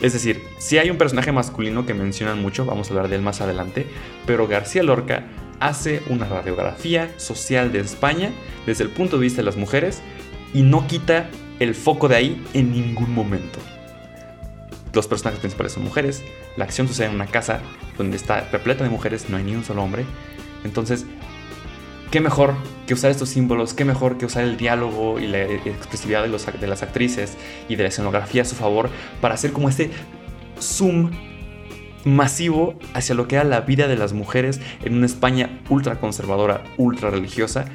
Es 0.01 0.13
decir, 0.13 0.41
si 0.61 0.79
hay 0.79 0.89
un 0.89 0.97
personaje 0.97 1.33
masculino 1.33 1.87
que 1.87 1.93
mencionan 1.95 2.41
mucho, 2.41 2.65
vamos 2.65 2.87
a 2.87 2.91
hablar 2.93 3.09
de 3.09 3.17
él 3.17 3.23
más 3.23 3.41
adelante, 3.41 3.85
pero 4.27 4.47
García 4.47 4.85
Lorca 4.85 5.25
hace 5.59 6.05
una 6.09 6.29
radiografía 6.29 7.13
social 7.17 7.73
de 7.73 7.81
España 7.81 8.31
desde 8.65 8.85
el 8.85 8.91
punto 8.91 9.17
de 9.17 9.23
vista 9.23 9.39
de 9.39 9.47
las 9.47 9.57
mujeres 9.57 10.03
y 10.55 10.63
no 10.63 10.87
quita 10.87 11.29
el 11.61 11.75
foco 11.75 12.09
de 12.09 12.17
ahí 12.17 12.45
en 12.55 12.73
ningún 12.73 13.15
momento. 13.15 13.61
Los 14.93 15.07
personajes 15.07 15.39
principales 15.39 15.73
son 15.73 15.85
mujeres, 15.85 16.25
la 16.57 16.65
acción 16.65 16.89
sucede 16.89 17.07
en 17.07 17.15
una 17.15 17.27
casa 17.27 17.61
donde 17.97 18.17
está 18.17 18.41
repleta 18.51 18.83
de 18.83 18.91
mujeres, 18.91 19.31
no 19.31 19.37
hay 19.37 19.45
ni 19.45 19.55
un 19.55 19.63
solo 19.63 19.85
hombre. 19.85 20.05
Entonces, 20.65 21.07
qué 22.11 22.21
mejor 22.21 22.55
que 22.87 22.95
usar 22.95 23.11
estos 23.11 23.29
símbolos, 23.29 23.73
qué 23.73 23.85
mejor 23.85 24.19
que 24.19 24.27
usar 24.27 24.43
el 24.43 24.57
diálogo 24.57 25.21
y 25.21 25.29
la 25.29 25.43
expresividad 25.43 26.25
de, 26.25 26.67
las 26.67 26.83
actrices 26.83 27.37
y 27.69 27.77
de 27.77 27.85
la 27.85 27.89
escenografía 27.91 28.43
a 28.43 28.45
su 28.45 28.57
favor 28.57 28.91
para 29.21 29.35
hacer 29.35 29.53
como 29.53 29.69
este 29.69 29.91
zoom 30.59 31.13
masivo 32.05 32.79
hacia 32.95 33.15
lo 33.15 33.29
que 33.29 33.37
era 33.37 33.45
la 33.45 33.61
vida 33.61 33.87
de 33.87 33.97
las 33.97 34.13
mujeres 34.13 34.61
en 34.83 34.95
una 34.95 35.07
España 35.07 35.61
ultra 35.69 36.01
conservadora, 36.01 36.65
ultra 36.79 37.11
religiosa 37.11 37.67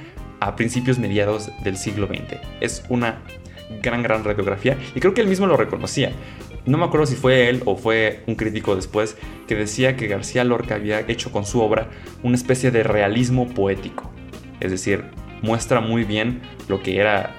a 0.42 0.56
principios 0.56 1.00
mediados 1.00 1.51
del 1.63 1.77
siglo 1.77 2.08
XX. 2.08 2.39
Es 2.60 2.84
una 2.89 3.22
gran, 3.82 4.04
gran 4.04 4.24
radiografía. 4.24 4.78
Y 4.96 5.00
creo 5.00 5.14
que 5.14 5.22
él 5.22 5.28
mismo 5.28 5.48
lo 5.48 5.58
reconocía. 5.58 6.12
No 6.66 6.78
me 6.78 6.86
acuerdo 6.86 7.06
si 7.06 7.16
fue 7.16 7.50
él 7.50 7.62
o 7.66 7.76
fue 7.76 8.24
un 8.26 8.36
crítico 8.36 8.76
después 8.76 9.18
que 9.48 9.56
decía 9.56 9.96
que 9.96 10.08
García 10.08 10.44
Lorca 10.44 10.76
había 10.76 11.00
hecho 11.02 11.32
con 11.32 11.46
su 11.46 11.62
obra 11.62 11.90
una 12.24 12.36
especie 12.36 12.72
de 12.72 12.84
realismo 12.84 13.48
poético. 13.48 14.12
Es 14.60 14.72
decir, 14.72 15.04
muestra 15.42 15.80
muy 15.80 16.04
bien 16.04 16.42
lo 16.68 16.82
que 16.82 16.98
era 16.98 17.36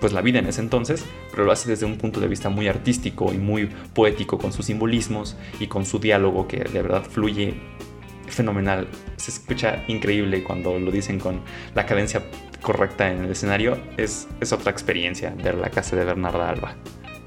pues 0.00 0.14
la 0.14 0.22
vida 0.22 0.38
en 0.38 0.46
ese 0.46 0.62
entonces, 0.62 1.04
pero 1.30 1.44
lo 1.44 1.52
hace 1.52 1.68
desde 1.68 1.84
un 1.84 1.98
punto 1.98 2.20
de 2.20 2.28
vista 2.28 2.48
muy 2.48 2.68
artístico 2.68 3.34
y 3.34 3.36
muy 3.36 3.68
poético 3.92 4.38
con 4.38 4.50
sus 4.50 4.64
simbolismos 4.64 5.36
y 5.60 5.66
con 5.66 5.84
su 5.84 5.98
diálogo 5.98 6.48
que 6.48 6.58
de 6.58 6.82
verdad 6.82 7.02
fluye 7.02 7.54
fenomenal. 8.26 8.88
Se 9.16 9.30
escucha 9.30 9.84
increíble 9.88 10.42
cuando 10.42 10.78
lo 10.78 10.90
dicen 10.90 11.18
con 11.18 11.42
la 11.74 11.84
cadencia 11.84 12.22
correcta 12.62 13.10
en 13.10 13.24
el 13.24 13.30
escenario, 13.30 13.78
es, 13.96 14.28
es 14.40 14.52
otra 14.52 14.70
experiencia 14.70 15.34
ver 15.42 15.54
la 15.54 15.70
casa 15.70 15.96
de 15.96 16.04
Bernarda 16.04 16.48
Alba. 16.48 16.74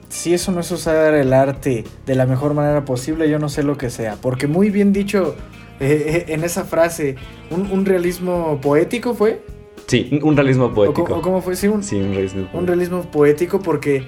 Si 0.09 0.33
eso 0.33 0.51
no 0.51 0.59
es 0.59 0.71
usar 0.71 1.15
el 1.15 1.33
arte 1.33 1.83
de 2.05 2.15
la 2.15 2.25
mejor 2.25 2.53
manera 2.53 2.85
posible, 2.85 3.29
yo 3.29 3.39
no 3.39 3.49
sé 3.49 3.63
lo 3.63 3.77
que 3.77 3.89
sea. 3.89 4.15
Porque 4.21 4.45
muy 4.45 4.69
bien 4.69 4.93
dicho 4.93 5.35
eh, 5.79 6.25
eh, 6.27 6.33
en 6.33 6.43
esa 6.43 6.65
frase, 6.65 7.15
un, 7.49 7.85
realismo 7.85 8.59
poético 8.61 9.15
fue. 9.15 9.41
Sí, 9.87 10.19
un 10.21 10.35
realismo 10.35 10.71
poético. 10.71 11.15
¿O, 11.15 11.21
cómo 11.21 11.41
fue? 11.41 11.55
Sí, 11.55 11.67
un, 11.67 11.83
sí, 11.83 11.95
un 11.95 12.13
realismo 12.13 12.41
poético. 12.41 12.57
Un 12.59 12.67
realismo 12.67 13.01
poético 13.11 13.59
porque 13.59 14.03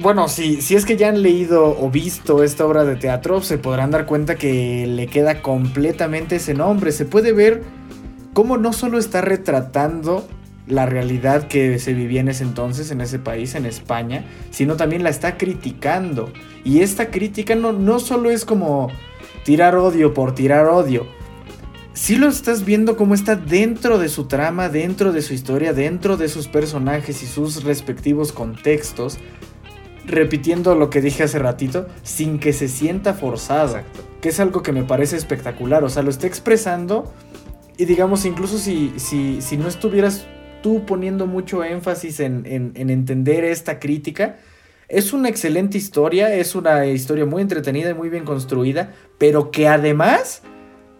bueno, 0.00 0.28
si, 0.28 0.60
si 0.62 0.76
es 0.76 0.84
que 0.84 0.96
ya 0.96 1.08
han 1.08 1.22
leído 1.22 1.76
o 1.80 1.90
visto 1.90 2.44
esta 2.44 2.64
obra 2.64 2.84
de 2.84 2.94
teatro, 2.94 3.40
se 3.40 3.58
podrán 3.58 3.90
dar 3.90 4.06
cuenta 4.06 4.36
que 4.36 4.86
le 4.86 5.08
queda 5.08 5.42
completamente 5.42 6.36
ese 6.36 6.54
nombre. 6.54 6.92
Se 6.92 7.04
puede 7.04 7.32
ver 7.32 7.62
cómo 8.38 8.56
no 8.56 8.72
solo 8.72 9.00
está 9.00 9.20
retratando 9.20 10.24
la 10.68 10.86
realidad 10.86 11.48
que 11.48 11.80
se 11.80 11.92
vivía 11.92 12.20
en 12.20 12.28
ese 12.28 12.44
entonces, 12.44 12.92
en 12.92 13.00
ese 13.00 13.18
país, 13.18 13.56
en 13.56 13.66
España, 13.66 14.26
sino 14.52 14.76
también 14.76 15.02
la 15.02 15.10
está 15.10 15.36
criticando. 15.36 16.32
Y 16.62 16.82
esta 16.82 17.10
crítica 17.10 17.56
no, 17.56 17.72
no 17.72 17.98
solo 17.98 18.30
es 18.30 18.44
como 18.44 18.92
tirar 19.44 19.74
odio 19.74 20.14
por 20.14 20.36
tirar 20.36 20.66
odio. 20.66 21.08
Si 21.94 22.14
lo 22.14 22.28
estás 22.28 22.64
viendo 22.64 22.96
como 22.96 23.14
está 23.14 23.34
dentro 23.34 23.98
de 23.98 24.08
su 24.08 24.26
trama, 24.26 24.68
dentro 24.68 25.10
de 25.10 25.22
su 25.22 25.34
historia, 25.34 25.72
dentro 25.72 26.16
de 26.16 26.28
sus 26.28 26.46
personajes 26.46 27.24
y 27.24 27.26
sus 27.26 27.64
respectivos 27.64 28.30
contextos, 28.30 29.18
repitiendo 30.08 30.76
lo 30.76 30.90
que 30.90 31.00
dije 31.00 31.24
hace 31.24 31.40
ratito, 31.40 31.88
sin 32.04 32.38
que 32.38 32.52
se 32.52 32.68
sienta 32.68 33.14
forzado. 33.14 33.80
Que 34.20 34.28
es 34.28 34.38
algo 34.38 34.62
que 34.62 34.72
me 34.72 34.84
parece 34.84 35.16
espectacular. 35.16 35.82
O 35.82 35.88
sea, 35.88 36.04
lo 36.04 36.10
está 36.10 36.28
expresando. 36.28 37.12
Y 37.78 37.84
digamos, 37.84 38.24
incluso 38.24 38.58
si, 38.58 38.92
si, 38.96 39.40
si 39.40 39.56
no 39.56 39.68
estuvieras 39.68 40.26
tú 40.62 40.84
poniendo 40.84 41.28
mucho 41.28 41.62
énfasis 41.62 42.18
en, 42.18 42.44
en, 42.44 42.90
entender 42.90 43.44
esta 43.44 43.78
crítica, 43.78 44.36
es 44.88 45.12
una 45.12 45.28
excelente 45.28 45.78
historia, 45.78 46.34
es 46.34 46.56
una 46.56 46.86
historia 46.86 47.24
muy 47.24 47.40
entretenida 47.40 47.90
y 47.90 47.94
muy 47.94 48.08
bien 48.08 48.24
construida, 48.24 48.92
pero 49.16 49.52
que 49.52 49.68
además 49.68 50.42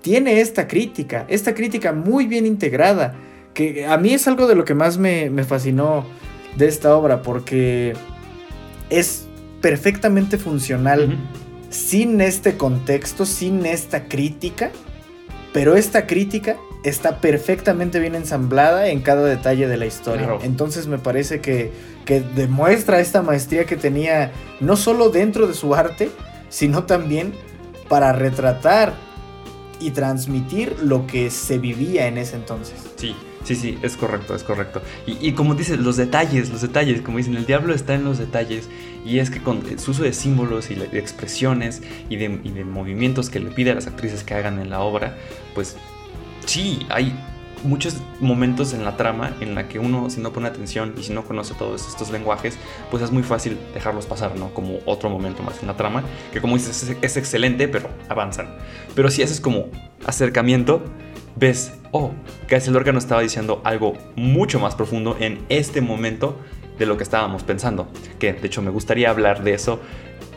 tiene 0.02 0.40
esta 0.40 0.68
crítica, 0.68 1.26
esta 1.28 1.52
crítica 1.52 1.92
muy 1.92 2.28
bien 2.28 2.46
integrada, 2.46 3.16
que 3.54 3.84
a 3.84 3.98
mí 3.98 4.14
es 4.14 4.28
algo 4.28 4.46
de 4.46 4.54
lo 4.54 4.64
que 4.64 4.74
más 4.74 4.98
me, 4.98 5.30
me 5.30 5.42
fascinó 5.42 6.06
de 6.56 6.68
esta 6.68 6.94
obra, 6.96 7.22
porque 7.22 7.94
es 8.88 9.26
perfectamente 9.60 10.38
funcional 10.38 11.18
sin 11.70 12.20
este 12.20 12.56
contexto, 12.56 13.26
sin 13.26 13.66
esta 13.66 14.04
crítica, 14.04 14.70
pero 15.52 15.74
esta 15.74 16.06
crítica 16.06 16.56
está 16.84 17.20
perfectamente 17.20 17.98
bien 17.98 18.14
ensamblada 18.14 18.88
en 18.88 19.00
cada 19.00 19.24
detalle 19.24 19.68
de 19.68 19.76
la 19.76 19.86
historia. 19.86 20.38
Entonces 20.42 20.86
me 20.86 20.98
parece 20.98 21.40
que, 21.40 21.72
que 22.04 22.20
demuestra 22.20 23.00
esta 23.00 23.22
maestría 23.22 23.64
que 23.64 23.76
tenía 23.76 24.32
no 24.60 24.76
solo 24.76 25.10
dentro 25.10 25.46
de 25.46 25.54
su 25.54 25.74
arte, 25.74 26.10
sino 26.48 26.84
también 26.84 27.32
para 27.88 28.12
retratar 28.12 28.94
y 29.80 29.90
transmitir 29.90 30.76
lo 30.82 31.06
que 31.06 31.30
se 31.30 31.58
vivía 31.58 32.06
en 32.06 32.18
ese 32.18 32.36
entonces. 32.36 32.74
Sí, 32.96 33.14
Sí, 33.44 33.54
sí, 33.54 33.78
es 33.80 33.96
correcto, 33.96 34.34
es 34.34 34.42
correcto. 34.42 34.82
Y, 35.06 35.32
como 35.32 35.54
dices, 35.54 35.78
los 35.78 35.96
detalles, 35.96 36.50
los 36.50 36.60
detalles, 36.60 37.00
como 37.00 37.16
dicen, 37.16 37.34
el 37.34 37.46
diablo 37.46 37.74
está 37.74 37.94
en 37.94 38.04
los 38.04 38.18
detalles. 38.18 38.68
Y 39.06 39.20
es 39.20 39.30
que 39.30 39.40
con 39.40 39.62
su 39.78 39.92
uso 39.92 40.02
de 40.02 40.12
símbolos 40.12 40.70
y 40.70 40.74
de 40.74 40.98
expresiones 40.98 41.82
y 42.10 42.16
de, 42.16 42.28
movimientos 42.64 43.30
que 43.30 43.40
le 43.40 43.50
pide 43.50 43.70
a 43.70 43.74
las 43.74 43.86
actrices 43.86 44.22
que 44.22 44.34
hagan 44.34 44.58
en 44.58 44.68
la 44.68 44.80
obra, 44.80 45.16
pues 45.54 45.76
sí, 46.48 46.86
hay 46.88 47.14
muchos 47.62 47.96
momentos 48.20 48.72
en 48.72 48.84
la 48.84 48.96
trama 48.96 49.34
en 49.40 49.54
la 49.54 49.68
que 49.68 49.78
uno, 49.78 50.10
si 50.10 50.20
no 50.20 50.32
pone 50.32 50.48
atención 50.48 50.94
y 50.98 51.02
si 51.02 51.12
no 51.12 51.24
conoce 51.24 51.54
todos 51.54 51.86
estos 51.88 52.10
lenguajes, 52.10 52.56
pues 52.90 53.02
es 53.02 53.10
muy 53.10 53.22
fácil 53.22 53.58
dejarlos 53.74 54.06
pasar, 54.06 54.36
¿no? 54.36 54.54
Como 54.54 54.78
otro 54.86 55.10
momento 55.10 55.42
más 55.42 55.60
en 55.60 55.66
la 55.66 55.76
trama, 55.76 56.04
que 56.32 56.40
como 56.40 56.56
dices, 56.56 56.96
es, 57.02 57.16
excelente, 57.16 57.68
pero 57.68 57.88
avanzan. 58.08 58.48
Pero 58.94 59.10
si 59.10 59.22
haces 59.22 59.40
como 59.40 59.66
acercamiento, 60.06 60.82
ves, 61.36 61.74
oh, 61.92 62.12
García 62.48 62.72
Lorca 62.72 62.92
nos 62.92 63.04
estaba 63.04 63.20
diciendo 63.20 63.60
algo 63.64 63.94
mucho 64.16 64.60
más 64.60 64.74
profundo 64.74 65.16
en 65.18 65.44
este 65.48 65.80
momento 65.80 66.38
de 66.78 66.86
lo 66.86 66.96
que 66.96 67.02
estábamos 67.02 67.42
pensando. 67.42 67.88
Que 68.18 68.32
de 68.32 68.46
hecho 68.46 68.62
me 68.62 68.70
gustaría 68.70 69.10
hablar 69.10 69.42
de 69.42 69.54
eso, 69.54 69.80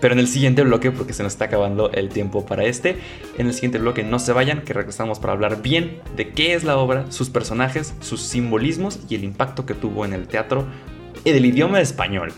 pero 0.01 0.13
en 0.13 0.19
el 0.19 0.27
siguiente 0.27 0.63
bloque, 0.63 0.91
porque 0.91 1.13
se 1.13 1.23
nos 1.23 1.33
está 1.33 1.45
acabando 1.45 1.91
el 1.91 2.09
tiempo 2.09 2.45
para 2.45 2.65
este, 2.65 2.97
en 3.37 3.47
el 3.47 3.53
siguiente 3.53 3.77
bloque 3.77 4.03
no 4.03 4.19
se 4.19 4.33
vayan, 4.33 4.63
que 4.63 4.73
regresamos 4.73 5.19
para 5.19 5.33
hablar 5.33 5.61
bien 5.61 6.01
de 6.17 6.29
qué 6.29 6.53
es 6.53 6.63
la 6.63 6.77
obra, 6.77 7.09
sus 7.11 7.29
personajes, 7.29 7.93
sus 8.01 8.21
simbolismos 8.21 8.99
y 9.07 9.15
el 9.15 9.23
impacto 9.23 9.65
que 9.65 9.75
tuvo 9.75 10.03
en 10.03 10.13
el 10.13 10.27
teatro 10.27 10.65
y 11.23 11.31
del 11.31 11.45
idioma 11.45 11.79
español, 11.79 12.33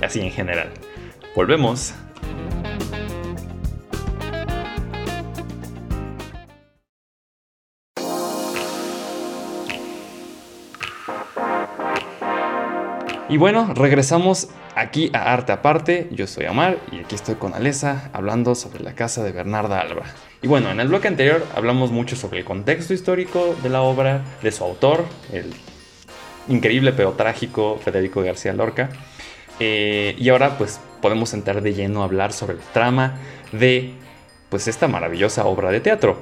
así 0.00 0.20
en 0.20 0.32
general. 0.32 0.70
Volvemos. 1.36 1.94
Y 13.32 13.38
bueno, 13.38 13.72
regresamos 13.72 14.50
aquí 14.74 15.10
a 15.14 15.32
Arte 15.32 15.52
Aparte. 15.52 16.06
Yo 16.10 16.26
soy 16.26 16.44
Amar 16.44 16.76
y 16.92 16.98
aquí 16.98 17.14
estoy 17.14 17.36
con 17.36 17.54
Alesa 17.54 18.10
hablando 18.12 18.54
sobre 18.54 18.84
la 18.84 18.94
casa 18.94 19.24
de 19.24 19.32
Bernarda 19.32 19.80
Alba. 19.80 20.02
Y 20.42 20.48
bueno, 20.48 20.70
en 20.70 20.80
el 20.80 20.88
bloque 20.88 21.08
anterior 21.08 21.42
hablamos 21.56 21.92
mucho 21.92 22.14
sobre 22.14 22.40
el 22.40 22.44
contexto 22.44 22.92
histórico 22.92 23.56
de 23.62 23.70
la 23.70 23.80
obra, 23.80 24.20
de 24.42 24.52
su 24.52 24.62
autor, 24.64 25.06
el 25.32 25.50
increíble 26.46 26.92
pero 26.92 27.12
trágico 27.12 27.80
Federico 27.82 28.20
García 28.20 28.52
Lorca. 28.52 28.90
Eh, 29.58 30.14
y 30.18 30.28
ahora 30.28 30.58
pues 30.58 30.78
podemos 31.00 31.32
entrar 31.32 31.62
de 31.62 31.72
lleno 31.72 32.02
a 32.02 32.04
hablar 32.04 32.34
sobre 32.34 32.56
la 32.56 32.64
trama 32.74 33.14
de 33.52 33.94
pues 34.50 34.68
esta 34.68 34.88
maravillosa 34.88 35.46
obra 35.46 35.70
de 35.70 35.80
teatro. 35.80 36.20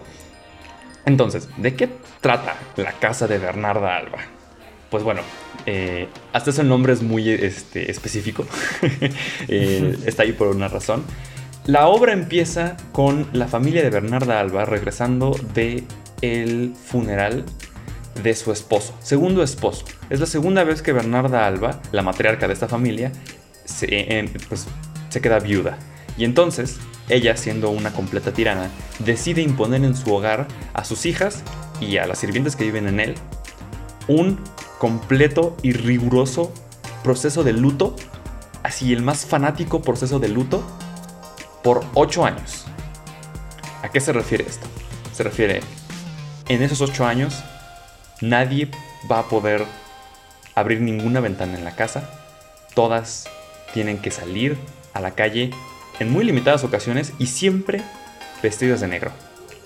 Entonces, 1.06 1.48
¿de 1.56 1.74
qué 1.74 1.88
trata 2.20 2.54
la 2.76 2.92
casa 2.92 3.26
de 3.26 3.38
Bernarda 3.38 3.96
Alba? 3.96 4.39
Pues 4.90 5.04
bueno, 5.04 5.22
eh, 5.66 6.08
hasta 6.32 6.50
ese 6.50 6.64
nombre 6.64 6.92
es 6.92 7.02
muy 7.02 7.28
este, 7.30 7.90
específico. 7.90 8.46
Eh, 9.48 9.96
está 10.06 10.22
ahí 10.22 10.32
por 10.32 10.48
una 10.48 10.68
razón. 10.68 11.04
La 11.66 11.88
obra 11.88 12.12
empieza 12.12 12.76
con 12.92 13.26
la 13.32 13.48
familia 13.48 13.82
de 13.82 13.90
Bernarda 13.90 14.40
Alba 14.40 14.64
regresando 14.64 15.36
de 15.54 15.84
el 16.20 16.74
funeral 16.74 17.44
de 18.22 18.34
su 18.34 18.52
esposo, 18.52 18.96
segundo 19.02 19.42
esposo. 19.42 19.84
Es 20.08 20.20
la 20.20 20.26
segunda 20.26 20.64
vez 20.64 20.82
que 20.82 20.92
Bernarda 20.92 21.46
Alba, 21.46 21.80
la 21.92 22.02
matriarca 22.02 22.46
de 22.46 22.54
esta 22.54 22.68
familia, 22.68 23.12
se, 23.64 24.28
pues, 24.48 24.66
se 25.08 25.20
queda 25.20 25.38
viuda. 25.38 25.78
Y 26.16 26.24
entonces, 26.24 26.78
ella, 27.08 27.36
siendo 27.36 27.70
una 27.70 27.92
completa 27.92 28.32
tirana, 28.32 28.70
decide 28.98 29.42
imponer 29.42 29.84
en 29.84 29.96
su 29.96 30.12
hogar 30.14 30.46
a 30.74 30.84
sus 30.84 31.06
hijas 31.06 31.42
y 31.80 31.96
a 31.96 32.06
las 32.06 32.18
sirvientes 32.18 32.56
que 32.56 32.64
viven 32.64 32.88
en 32.88 33.00
él 33.00 33.14
un 34.10 34.40
completo 34.80 35.58
y 35.62 35.72
riguroso 35.72 36.54
proceso 37.04 37.44
de 37.44 37.52
luto, 37.52 37.94
así 38.62 38.94
el 38.94 39.02
más 39.02 39.26
fanático 39.26 39.82
proceso 39.82 40.18
de 40.18 40.28
luto, 40.28 40.62
por 41.62 41.84
8 41.92 42.24
años. 42.24 42.64
¿A 43.82 43.90
qué 43.90 44.00
se 44.00 44.14
refiere 44.14 44.46
esto? 44.48 44.66
Se 45.12 45.22
refiere, 45.22 45.60
en 46.48 46.62
esos 46.62 46.80
8 46.80 47.04
años, 47.04 47.44
nadie 48.22 48.70
va 49.10 49.18
a 49.18 49.28
poder 49.28 49.66
abrir 50.54 50.80
ninguna 50.80 51.20
ventana 51.20 51.58
en 51.58 51.64
la 51.64 51.76
casa, 51.76 52.08
todas 52.74 53.28
tienen 53.74 53.98
que 53.98 54.10
salir 54.10 54.56
a 54.94 55.00
la 55.00 55.10
calle 55.10 55.50
en 55.98 56.10
muy 56.10 56.24
limitadas 56.24 56.64
ocasiones 56.64 57.12
y 57.18 57.26
siempre 57.26 57.82
vestidas 58.42 58.80
de 58.80 58.88
negro. 58.88 59.12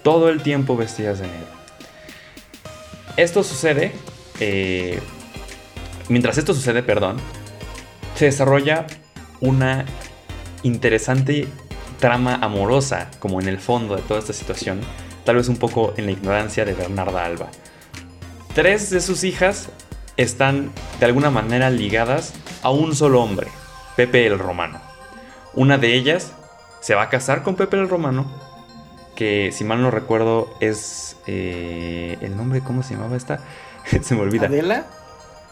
Todo 0.03 0.29
el 0.29 0.43
tiempo 0.43 0.77
vestidas 0.77 1.21
de 1.21 1.29
negro. 1.29 1.47
Esto 3.17 3.45
sucede 3.45 3.93
eh, 4.41 5.01
mientras 6.09 6.39
esto 6.39 6.55
sucede, 6.55 6.83
perdón, 6.83 7.17
se 8.15 8.27
desarrolla 8.27 8.87
una 9.41 9.85
interesante 10.63 11.49
trama 11.99 12.37
amorosa, 12.37 13.11
como 13.19 13.41
en 13.41 13.49
el 13.49 13.59
fondo 13.59 13.97
de 13.97 14.03
toda 14.03 14.21
esta 14.21 14.33
situación, 14.33 14.81
tal 15.25 15.37
vez 15.37 15.49
un 15.49 15.57
poco 15.57 15.95
en 15.97 16.07
la 16.07 16.13
ignorancia 16.13 16.65
de 16.65 16.75
Bernarda 16.75 17.25
Alba. 17.25 17.49
Tres 18.55 18.91
de 18.91 19.01
sus 19.01 19.25
hijas 19.25 19.69
están 20.17 20.71
de 21.01 21.07
alguna 21.07 21.31
manera 21.31 21.71
ligadas 21.71 22.35
a 22.63 22.71
un 22.71 22.95
solo 22.95 23.23
hombre, 23.23 23.49
Pepe 23.97 24.27
el 24.27 24.39
Romano. 24.39 24.81
Una 25.55 25.79
de 25.79 25.95
ellas 25.95 26.33
se 26.81 26.95
va 26.95 27.03
a 27.03 27.09
casar 27.09 27.43
con 27.43 27.57
Pepe 27.57 27.77
el 27.79 27.89
Romano, 27.89 28.31
que 29.17 29.51
si 29.53 29.65
mal 29.65 29.81
no 29.81 29.91
recuerdo 29.91 30.55
es 30.61 31.17
eh, 31.27 32.19
el 32.21 32.37
nombre, 32.37 32.61
¿cómo 32.61 32.83
se 32.83 32.95
llamaba 32.95 33.17
esta? 33.17 33.41
se 34.03 34.15
me 34.15 34.23
olvida. 34.23 34.47
¿Adela? 34.47 34.87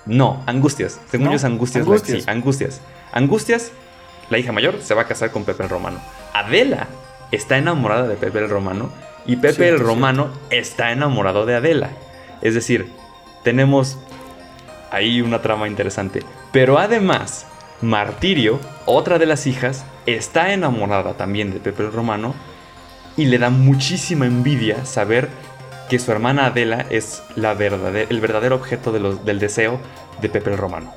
No, 0.07 0.43
Angustias. 0.47 1.01
Según 1.11 1.31
yo 1.31 1.37
es 1.37 1.45
Angustias. 1.45 1.85
Angustias. 1.85 2.25
Sí, 2.25 2.31
Angustias. 2.31 2.81
Angustias, 3.13 3.73
la 4.31 4.39
hija 4.39 4.53
mayor, 4.53 4.81
se 4.83 4.95
va 4.95 5.03
a 5.03 5.07
casar 5.07 5.31
con 5.31 5.45
Pepe 5.45 5.63
el 5.65 5.69
Romano. 5.69 6.01
Adela 6.33 6.89
está 7.31 7.59
enamorada 7.59 8.09
de 8.09 8.17
Pepe 8.17 8.41
el 8.41 8.49
Romano 8.49 8.91
y 9.27 9.37
Pepe 9.37 9.69
el 9.69 9.79
Romano 9.79 10.31
está 10.51 10.93
enamorado 10.93 11.47
de 11.47 11.55
Adela. 11.55 11.91
Es 12.41 12.55
decir, 12.55 12.91
tenemos 13.45 13.99
ahí 14.91 15.21
una 15.21 15.41
trama 15.41 15.69
interesante. 15.69 16.23
Pero 16.53 16.79
además, 16.79 17.47
Martirio, 17.81 18.61
otra 18.87 19.19
de 19.19 19.27
las 19.27 19.47
hijas, 19.47 19.85
está 20.07 20.53
enamorada 20.53 21.15
también 21.15 21.53
de 21.53 21.61
Pepe 21.61 21.85
el 21.85 21.93
Romano 21.93 22.35
y 23.17 23.27
le 23.27 23.39
da 23.39 23.51
muchísima 23.51 24.27
envidia 24.27 24.85
saber 24.85 25.29
que 25.89 25.99
su 25.99 26.11
hermana 26.13 26.47
Adela 26.47 26.87
es 26.91 27.23
la 27.37 27.53
el 27.53 28.21
verdadero 28.21 28.57
objeto 28.57 28.93
del 28.93 29.39
deseo 29.39 29.81
de 30.21 30.29
Pepe 30.29 30.51
el 30.51 30.59
Romano. 30.59 30.93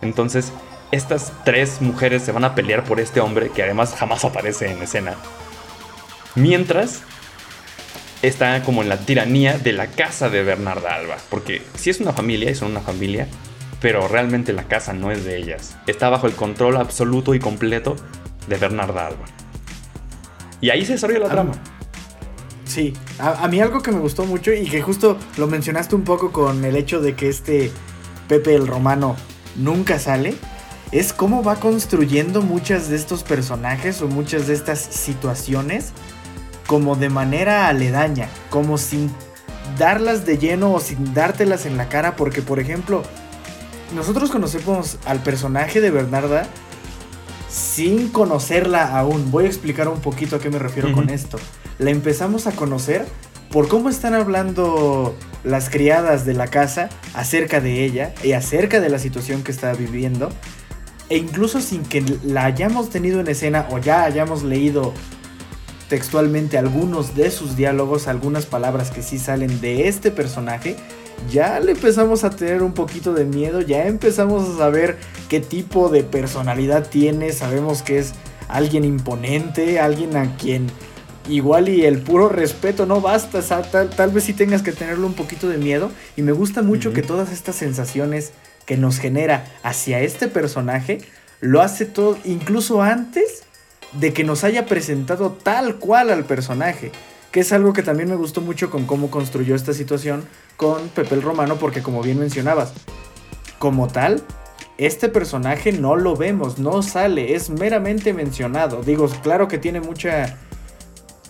Entonces, 0.00 0.52
estas 0.90 1.32
tres 1.44 1.80
mujeres 1.80 2.22
se 2.22 2.32
van 2.32 2.44
a 2.44 2.54
pelear 2.54 2.84
por 2.84 3.00
este 3.00 3.20
hombre 3.20 3.50
que 3.50 3.62
además 3.62 3.94
jamás 3.96 4.24
aparece 4.24 4.70
en 4.70 4.82
escena. 4.82 5.14
Mientras 6.34 7.02
está 8.22 8.62
como 8.62 8.82
en 8.82 8.88
la 8.88 8.98
tiranía 8.98 9.58
de 9.58 9.72
la 9.72 9.88
casa 9.88 10.30
de 10.30 10.42
Bernarda 10.42 10.94
Alba. 10.94 11.16
Porque 11.28 11.62
si 11.74 11.90
es 11.90 12.00
una 12.00 12.12
familia, 12.12 12.50
y 12.50 12.54
son 12.54 12.70
una 12.70 12.80
familia, 12.80 13.26
pero 13.80 14.06
realmente 14.08 14.52
la 14.52 14.64
casa 14.64 14.92
no 14.92 15.10
es 15.10 15.24
de 15.24 15.36
ellas. 15.36 15.76
Está 15.86 16.08
bajo 16.08 16.26
el 16.26 16.34
control 16.34 16.76
absoluto 16.76 17.34
y 17.34 17.40
completo 17.40 17.96
de 18.46 18.56
Bernarda 18.56 19.08
Alba. 19.08 19.24
Y 20.60 20.70
ahí 20.70 20.84
se 20.84 20.92
desarrolla 20.92 21.18
la 21.20 21.28
trama. 21.28 21.52
Sí, 22.72 22.94
a, 23.18 23.46
mí 23.48 23.60
algo 23.60 23.82
que 23.82 23.92
me 23.92 23.98
gustó 23.98 24.24
mucho 24.24 24.50
y 24.50 24.64
que 24.64 24.80
justo 24.80 25.18
lo 25.36 25.46
mencionaste 25.46 25.94
un 25.94 26.04
poco 26.04 26.32
con 26.32 26.64
el 26.64 26.74
hecho 26.74 27.02
de 27.02 27.14
que 27.14 27.28
este 27.28 27.70
Pepe 28.28 28.54
el 28.54 28.66
Romano 28.66 29.14
nunca 29.56 29.98
sale, 29.98 30.34
es 30.90 31.12
cómo 31.12 31.42
va 31.42 31.56
construyendo 31.56 32.40
muchas 32.40 32.88
de 32.88 32.96
estos 32.96 33.24
personajes 33.24 34.00
o 34.00 34.08
muchas 34.08 34.46
de 34.46 34.54
estas 34.54 34.78
situaciones 34.78 35.92
como 36.66 36.96
de 36.96 37.10
manera 37.10 37.68
aledaña, 37.68 38.30
como 38.48 38.78
sin 38.78 39.12
darlas 39.76 40.24
de 40.24 40.38
lleno 40.38 40.72
o 40.72 40.80
sin 40.80 41.12
dártelas 41.12 41.66
en 41.66 41.76
la 41.76 41.90
cara, 41.90 42.16
porque 42.16 42.40
por 42.40 42.58
ejemplo, 42.58 43.02
nosotros 43.94 44.30
conocemos 44.30 44.96
al 45.04 45.22
personaje 45.22 45.82
de 45.82 45.90
Bernarda 45.90 46.46
sin 47.52 48.08
conocerla 48.08 48.96
aún. 48.98 49.30
Voy 49.30 49.44
a 49.44 49.48
explicar 49.48 49.88
un 49.88 50.00
poquito 50.00 50.36
a 50.36 50.38
qué 50.40 50.48
me 50.48 50.58
refiero 50.58 50.92
con 50.92 51.10
esto. 51.10 51.38
La 51.78 51.90
empezamos 51.90 52.46
a 52.46 52.52
conocer 52.52 53.06
por 53.50 53.68
cómo 53.68 53.90
están 53.90 54.14
hablando 54.14 55.14
las 55.44 55.68
criadas 55.68 56.24
de 56.24 56.32
la 56.32 56.46
casa 56.46 56.88
acerca 57.12 57.60
de 57.60 57.84
ella 57.84 58.14
y 58.24 58.32
acerca 58.32 58.80
de 58.80 58.88
la 58.88 58.98
situación 58.98 59.42
que 59.42 59.52
está 59.52 59.74
viviendo. 59.74 60.30
E 61.10 61.18
incluso 61.18 61.60
sin 61.60 61.82
que 61.82 62.02
la 62.24 62.46
hayamos 62.46 62.88
tenido 62.88 63.20
en 63.20 63.28
escena 63.28 63.66
o 63.70 63.78
ya 63.78 64.04
hayamos 64.04 64.42
leído 64.42 64.94
textualmente 65.90 66.56
algunos 66.56 67.14
de 67.14 67.30
sus 67.30 67.54
diálogos, 67.54 68.08
algunas 68.08 68.46
palabras 68.46 68.90
que 68.90 69.02
sí 69.02 69.18
salen 69.18 69.60
de 69.60 69.88
este 69.88 70.10
personaje, 70.10 70.76
ya 71.30 71.60
le 71.60 71.72
empezamos 71.72 72.24
a 72.24 72.30
tener 72.30 72.62
un 72.62 72.74
poquito 72.74 73.14
de 73.14 73.24
miedo, 73.24 73.60
ya 73.60 73.86
empezamos 73.86 74.48
a 74.48 74.58
saber 74.58 74.98
qué 75.28 75.40
tipo 75.40 75.88
de 75.88 76.02
personalidad 76.02 76.88
tiene, 76.88 77.32
sabemos 77.32 77.82
que 77.82 77.98
es 77.98 78.12
alguien 78.48 78.84
imponente, 78.84 79.80
alguien 79.80 80.16
a 80.16 80.36
quien 80.36 80.66
igual 81.28 81.68
y 81.68 81.84
el 81.84 82.00
puro 82.00 82.28
respeto 82.28 82.86
no 82.86 83.00
basta, 83.00 83.40
tal, 83.62 84.10
vez 84.10 84.24
sí 84.24 84.32
tengas 84.32 84.62
que 84.62 84.72
tenerle 84.72 85.06
un 85.06 85.14
poquito 85.14 85.48
de 85.48 85.58
miedo 85.58 85.90
y 86.16 86.22
me 86.22 86.32
gusta 86.32 86.62
mucho 86.62 86.92
que 86.92 87.02
todas 87.02 87.32
estas 87.32 87.56
sensaciones 87.56 88.32
que 88.66 88.76
nos 88.76 88.98
genera 88.98 89.44
hacia 89.62 90.00
este 90.00 90.28
personaje 90.28 91.00
lo 91.40 91.60
hace 91.62 91.86
todo 91.86 92.18
incluso 92.24 92.82
antes 92.82 93.44
de 93.92 94.12
que 94.12 94.24
nos 94.24 94.44
haya 94.44 94.66
presentado 94.66 95.32
tal 95.32 95.76
cual 95.76 96.10
al 96.10 96.24
personaje 96.24 96.92
que 97.32 97.40
es 97.40 97.52
algo 97.52 97.72
que 97.72 97.82
también 97.82 98.10
me 98.10 98.14
gustó 98.14 98.42
mucho 98.42 98.70
con 98.70 98.84
cómo 98.84 99.10
construyó 99.10 99.56
esta 99.56 99.72
situación 99.72 100.24
con 100.56 100.88
Pepe 100.88 101.14
el 101.14 101.22
Romano, 101.22 101.56
porque 101.56 101.82
como 101.82 102.02
bien 102.02 102.18
mencionabas, 102.18 102.74
como 103.58 103.88
tal, 103.88 104.22
este 104.76 105.08
personaje 105.08 105.72
no 105.72 105.96
lo 105.96 106.14
vemos, 106.14 106.58
no 106.58 106.82
sale, 106.82 107.34
es 107.34 107.48
meramente 107.48 108.12
mencionado. 108.12 108.82
Digo, 108.82 109.08
claro 109.22 109.48
que 109.48 109.58
tiene 109.58 109.80
mucha... 109.80 110.38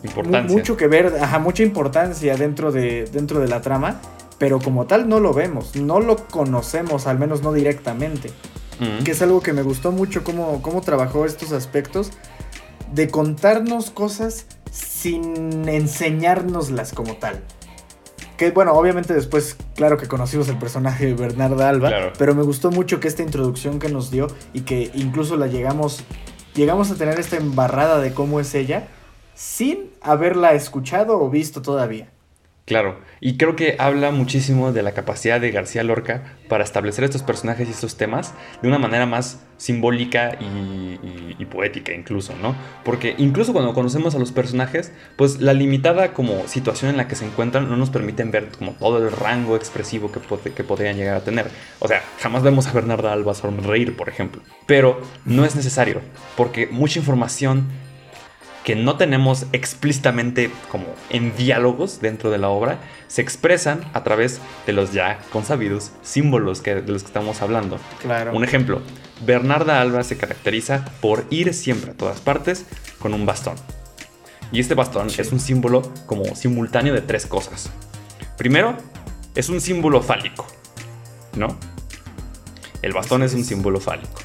Importancia. 0.02 0.52
Mucho 0.52 0.76
que 0.76 0.88
ver, 0.88 1.16
ajá, 1.20 1.38
mucha 1.38 1.62
importancia 1.62 2.36
dentro 2.36 2.72
de, 2.72 3.04
dentro 3.04 3.38
de 3.38 3.46
la 3.46 3.60
trama, 3.60 4.00
pero 4.36 4.58
como 4.58 4.86
tal 4.86 5.08
no 5.08 5.20
lo 5.20 5.32
vemos, 5.32 5.76
no 5.76 6.00
lo 6.00 6.16
conocemos, 6.16 7.06
al 7.06 7.20
menos 7.20 7.42
no 7.42 7.52
directamente. 7.52 8.30
Que 9.04 9.12
es 9.12 9.22
algo 9.22 9.40
que 9.40 9.52
me 9.52 9.62
gustó 9.62 9.92
mucho 9.92 10.24
cómo, 10.24 10.60
cómo 10.60 10.80
trabajó 10.80 11.24
estos 11.24 11.52
aspectos 11.52 12.10
de 12.92 13.06
contarnos 13.06 13.92
cosas 13.92 14.46
sin 14.72 15.68
enseñárnoslas 15.68 16.92
como 16.92 17.16
tal. 17.16 17.42
Que 18.36 18.50
bueno, 18.50 18.72
obviamente 18.72 19.14
después, 19.14 19.56
claro 19.76 19.98
que 19.98 20.08
conocimos 20.08 20.48
el 20.48 20.58
personaje 20.58 21.06
de 21.06 21.14
Bernarda 21.14 21.68
Alba, 21.68 22.12
pero 22.18 22.34
me 22.34 22.42
gustó 22.42 22.70
mucho 22.70 22.98
que 22.98 23.06
esta 23.06 23.22
introducción 23.22 23.78
que 23.78 23.88
nos 23.88 24.10
dio 24.10 24.26
y 24.52 24.62
que 24.62 24.90
incluso 24.94 25.36
la 25.36 25.46
llegamos, 25.46 26.02
llegamos 26.54 26.90
a 26.90 26.96
tener 26.96 27.20
esta 27.20 27.36
embarrada 27.36 28.00
de 28.00 28.12
cómo 28.14 28.40
es 28.40 28.54
ella 28.54 28.88
sin 29.34 29.90
haberla 30.00 30.54
escuchado 30.54 31.20
o 31.20 31.28
visto 31.28 31.62
todavía. 31.62 32.08
Claro, 32.64 33.00
y 33.20 33.36
creo 33.38 33.56
que 33.56 33.74
habla 33.80 34.12
muchísimo 34.12 34.72
de 34.72 34.82
la 34.82 34.92
capacidad 34.92 35.40
de 35.40 35.50
García 35.50 35.82
Lorca 35.82 36.36
para 36.48 36.62
establecer 36.62 37.02
estos 37.02 37.24
personajes 37.24 37.66
y 37.66 37.72
estos 37.72 37.96
temas 37.96 38.34
de 38.62 38.68
una 38.68 38.78
manera 38.78 39.04
más 39.04 39.44
simbólica 39.56 40.38
y, 40.40 41.44
poética 41.46 41.92
incluso, 41.92 42.34
¿no? 42.40 42.54
Porque 42.84 43.14
incluso 43.18 43.52
cuando 43.52 43.74
conocemos 43.74 44.14
a 44.14 44.18
los 44.18 44.30
personajes, 44.30 44.92
pues 45.16 45.40
la 45.40 45.54
limitada 45.54 46.14
como 46.14 46.46
situación 46.46 46.90
en 46.92 46.96
la 46.96 47.08
que 47.08 47.16
se 47.16 47.26
encuentran 47.26 47.68
no 47.68 47.76
nos 47.76 47.90
permiten 47.90 48.30
ver 48.30 48.48
como 48.56 48.72
todo 48.72 48.98
el 48.98 49.10
rango 49.10 49.56
expresivo 49.56 50.12
que, 50.12 50.20
que 50.52 50.64
podrían 50.64 50.96
llegar 50.96 51.16
a 51.16 51.24
tener. 51.24 51.50
O 51.80 51.88
sea, 51.88 52.02
jamás 52.20 52.44
vemos 52.44 52.68
a 52.68 52.72
Bernarda 52.72 53.12
Alba 53.12 53.34
sonreír, 53.34 53.96
por 53.96 54.08
ejemplo. 54.08 54.40
Pero 54.66 55.00
no 55.24 55.44
es 55.44 55.56
necesario, 55.56 56.00
porque 56.36 56.68
mucha 56.68 57.00
información 57.00 57.66
que 58.64 58.76
no 58.76 58.96
tenemos 58.96 59.46
explícitamente 59.52 60.50
como 60.70 60.86
en 61.10 61.36
diálogos 61.36 62.00
dentro 62.00 62.30
de 62.30 62.38
la 62.38 62.48
obra, 62.48 62.78
se 63.08 63.22
expresan 63.22 63.84
a 63.92 64.04
través 64.04 64.40
de 64.66 64.72
los 64.72 64.92
ya 64.92 65.18
consabidos 65.32 65.92
símbolos 66.02 66.60
que, 66.60 66.76
de 66.76 66.92
los 66.92 67.02
que 67.02 67.08
estamos 67.08 67.42
hablando. 67.42 67.78
Claro. 68.00 68.34
Un 68.34 68.44
ejemplo, 68.44 68.80
Bernarda 69.24 69.80
Alba 69.80 70.04
se 70.04 70.16
caracteriza 70.16 70.84
por 71.00 71.24
ir 71.30 71.54
siempre 71.54 71.92
a 71.92 71.94
todas 71.94 72.20
partes 72.20 72.66
con 72.98 73.14
un 73.14 73.26
bastón. 73.26 73.56
Y 74.52 74.60
este 74.60 74.74
bastón 74.74 75.08
es 75.08 75.32
un 75.32 75.40
símbolo 75.40 75.82
como 76.06 76.36
simultáneo 76.36 76.94
de 76.94 77.00
tres 77.00 77.26
cosas. 77.26 77.70
Primero, 78.36 78.76
es 79.34 79.48
un 79.48 79.60
símbolo 79.60 80.02
fálico, 80.02 80.46
¿no? 81.36 81.56
El 82.82 82.92
bastón 82.92 83.22
es 83.22 83.32
un 83.34 83.44
símbolo 83.44 83.80
fálico. 83.80 84.20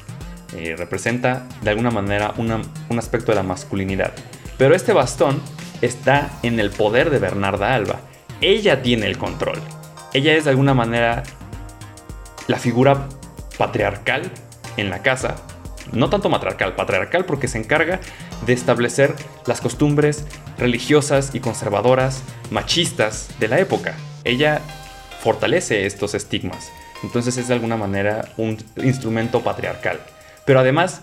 Eh, 0.54 0.76
representa 0.78 1.46
de 1.60 1.70
alguna 1.70 1.90
manera 1.90 2.32
un 2.38 2.98
aspecto 2.98 3.32
de 3.32 3.36
la 3.36 3.42
masculinidad. 3.42 4.12
Pero 4.56 4.74
este 4.74 4.92
bastón 4.94 5.40
está 5.82 6.30
en 6.42 6.58
el 6.58 6.70
poder 6.70 7.10
de 7.10 7.18
Bernarda 7.18 7.74
Alba. 7.74 8.00
Ella 8.40 8.82
tiene 8.82 9.06
el 9.06 9.18
control. 9.18 9.60
Ella 10.14 10.34
es 10.34 10.44
de 10.44 10.50
alguna 10.50 10.72
manera 10.72 11.22
la 12.46 12.58
figura 12.58 13.08
patriarcal 13.58 14.30
en 14.78 14.88
la 14.88 15.02
casa. 15.02 15.36
No 15.92 16.08
tanto 16.08 16.30
matriarcal, 16.30 16.74
patriarcal 16.74 17.24
porque 17.26 17.48
se 17.48 17.58
encarga 17.58 18.00
de 18.46 18.52
establecer 18.52 19.14
las 19.46 19.60
costumbres 19.60 20.24
religiosas 20.58 21.34
y 21.34 21.40
conservadoras 21.40 22.22
machistas 22.50 23.28
de 23.38 23.48
la 23.48 23.58
época. 23.58 23.94
Ella 24.24 24.60
fortalece 25.20 25.86
estos 25.86 26.14
estigmas. 26.14 26.70
Entonces 27.02 27.36
es 27.36 27.48
de 27.48 27.54
alguna 27.54 27.76
manera 27.76 28.32
un 28.38 28.56
instrumento 28.76 29.42
patriarcal 29.42 30.00
pero 30.48 30.60
además 30.60 31.02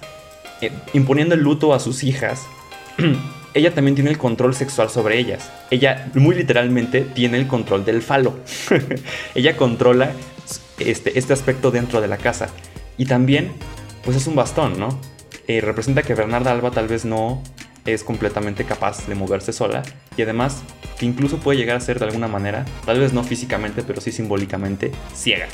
eh, 0.60 0.72
imponiendo 0.94 1.36
el 1.36 1.42
luto 1.42 1.76
a 1.76 1.80
sus 1.80 2.04
hijas, 2.04 2.48
ella 3.54 3.76
también 3.76 3.94
tiene 3.94 4.10
el 4.10 4.18
control 4.18 4.56
sexual 4.56 4.90
sobre 4.90 5.20
ellas. 5.20 5.52
Ella 5.70 6.10
muy 6.16 6.36
literalmente 6.36 7.02
tiene 7.02 7.38
el 7.38 7.46
control 7.46 7.86
del 7.86 8.02
falo. 8.02 8.40
ella 9.36 9.56
controla 9.56 10.14
este, 10.80 11.20
este 11.20 11.34
aspecto 11.34 11.70
dentro 11.70 12.02
de 12.02 12.08
la 12.08 12.18
casa. 12.18 12.50
Y 12.98 13.06
también, 13.06 13.52
pues 14.04 14.18
es 14.18 14.26
un 14.26 14.34
bastón, 14.34 14.80
¿no? 14.80 15.00
Eh, 15.48 15.62
representa 15.62 16.02
que 16.02 16.16
Bernarda 16.16 16.52
Alba 16.52 16.72
tal 16.72 16.88
vez 16.88 17.06
no 17.06 17.44
es 17.86 18.04
completamente 18.04 18.64
capaz 18.66 19.06
de 19.06 19.14
moverse 19.14 19.54
sola 19.54 19.84
y 20.18 20.24
además 20.24 20.64
que 20.98 21.06
incluso 21.06 21.38
puede 21.38 21.60
llegar 21.60 21.78
a 21.78 21.82
ser 21.82 22.00
de 22.00 22.06
alguna 22.06 22.28
manera, 22.28 22.66
tal 22.84 23.00
vez 23.00 23.14
no 23.14 23.24
físicamente, 23.24 23.84
pero 23.84 24.02
sí 24.02 24.12
simbólicamente, 24.12 24.92
ciega 25.14 25.46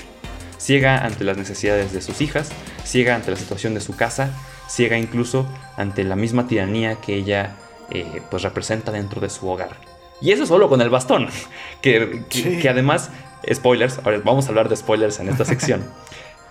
ciega 0.62 1.04
ante 1.04 1.24
las 1.24 1.38
necesidades 1.38 1.92
de 1.92 2.02
sus 2.02 2.22
hijas, 2.22 2.52
ciega 2.86 3.16
ante 3.16 3.32
la 3.32 3.38
situación 3.38 3.74
de 3.74 3.82
su 3.82 3.96
casa, 3.96 4.32
ciega 4.70 4.98
incluso 4.98 5.48
ante 5.76 6.04
la 6.04 6.16
misma 6.16 6.48
tiranía 6.48 6.96
que 6.96 7.16
ella 7.16 7.56
eh, 7.90 8.22
pues 8.30 8.44
representa 8.44 8.92
dentro 8.92 9.20
de 9.20 9.30
su 9.30 9.50
hogar. 9.50 9.78
Y 10.22 10.32
eso 10.32 10.46
solo 10.46 10.70
con 10.70 10.82
el 10.82 10.92
bastón, 10.92 11.30
que, 11.82 12.24
que, 12.30 12.70
además, 12.70 13.10
spoilers, 13.52 14.00
ahora 14.04 14.22
vamos 14.24 14.46
a 14.46 14.50
hablar 14.50 14.70
de 14.70 14.76
spoilers 14.76 15.20
en 15.20 15.30
esta 15.30 15.46
sección. 15.46 15.84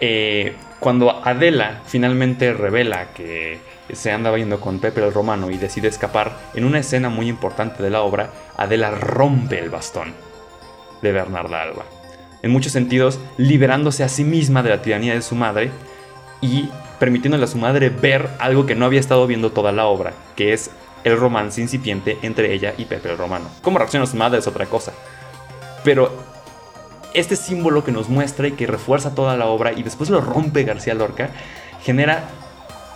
Eh, 0.03 0.57
cuando 0.79 1.11
Adela 1.11 1.83
finalmente 1.85 2.55
revela 2.55 3.13
que 3.13 3.59
se 3.93 4.11
anda 4.11 4.31
viendo 4.31 4.59
con 4.59 4.79
Pepe 4.79 5.05
el 5.05 5.13
Romano 5.13 5.51
y 5.51 5.59
decide 5.59 5.89
escapar, 5.89 6.39
en 6.55 6.65
una 6.65 6.79
escena 6.79 7.11
muy 7.11 7.29
importante 7.29 7.83
de 7.83 7.91
la 7.91 8.01
obra, 8.01 8.31
Adela 8.57 8.93
rompe 8.93 9.59
el 9.59 9.69
bastón 9.69 10.15
de 11.03 11.13
Bernarda 11.13 11.61
Alba 11.61 12.00
en 12.43 12.51
muchos 12.51 12.73
sentidos 12.73 13.19
liberándose 13.37 14.05
a 14.05 14.09
sí 14.09 14.25
misma 14.25 14.63
de 14.63 14.71
la 14.71 14.83
tiranía 14.83 15.15
de 15.15 15.23
su 15.23 15.35
madre 15.35 15.71
y 16.41 16.69
permitiéndole 16.99 17.45
a 17.45 17.49
su 17.49 17.59
madre 17.59 17.91
ver 17.91 18.31
algo 18.39 18.67
que 18.67 18.75
no 18.75 18.87
había 18.87 19.01
estado 19.01 19.27
viendo 19.27 19.53
toda 19.53 19.73
la 19.73 19.87
obra, 19.87 20.13
que 20.37 20.53
es 20.53 20.71
el 21.05 21.19
romance 21.19 21.61
incipiente 21.61 22.19
entre 22.23 22.53
ella 22.53 22.75
y 22.77 22.85
Pepe 22.85 23.11
el 23.11 23.19
Romano. 23.19 23.47
Cómo 23.63 23.79
reacciona 23.79 24.07
su 24.07 24.17
madre 24.17 24.39
es 24.39 24.47
otra 24.47 24.67
cosa. 24.67 24.93
Pero 25.83 26.13
este 27.15 27.37
símbolo 27.37 27.85
que 27.85 27.93
nos 27.93 28.09
muestra 28.09 28.49
y 28.49 28.53
que 28.53 28.67
refuerza 28.67 29.15
toda 29.15 29.37
la 29.37 29.47
obra 29.47 29.73
y 29.73 29.83
después 29.83 30.11
lo 30.11 30.21
rompe 30.21 30.65
García 30.65 30.95
Lorca, 30.95 31.31
genera 31.83 32.29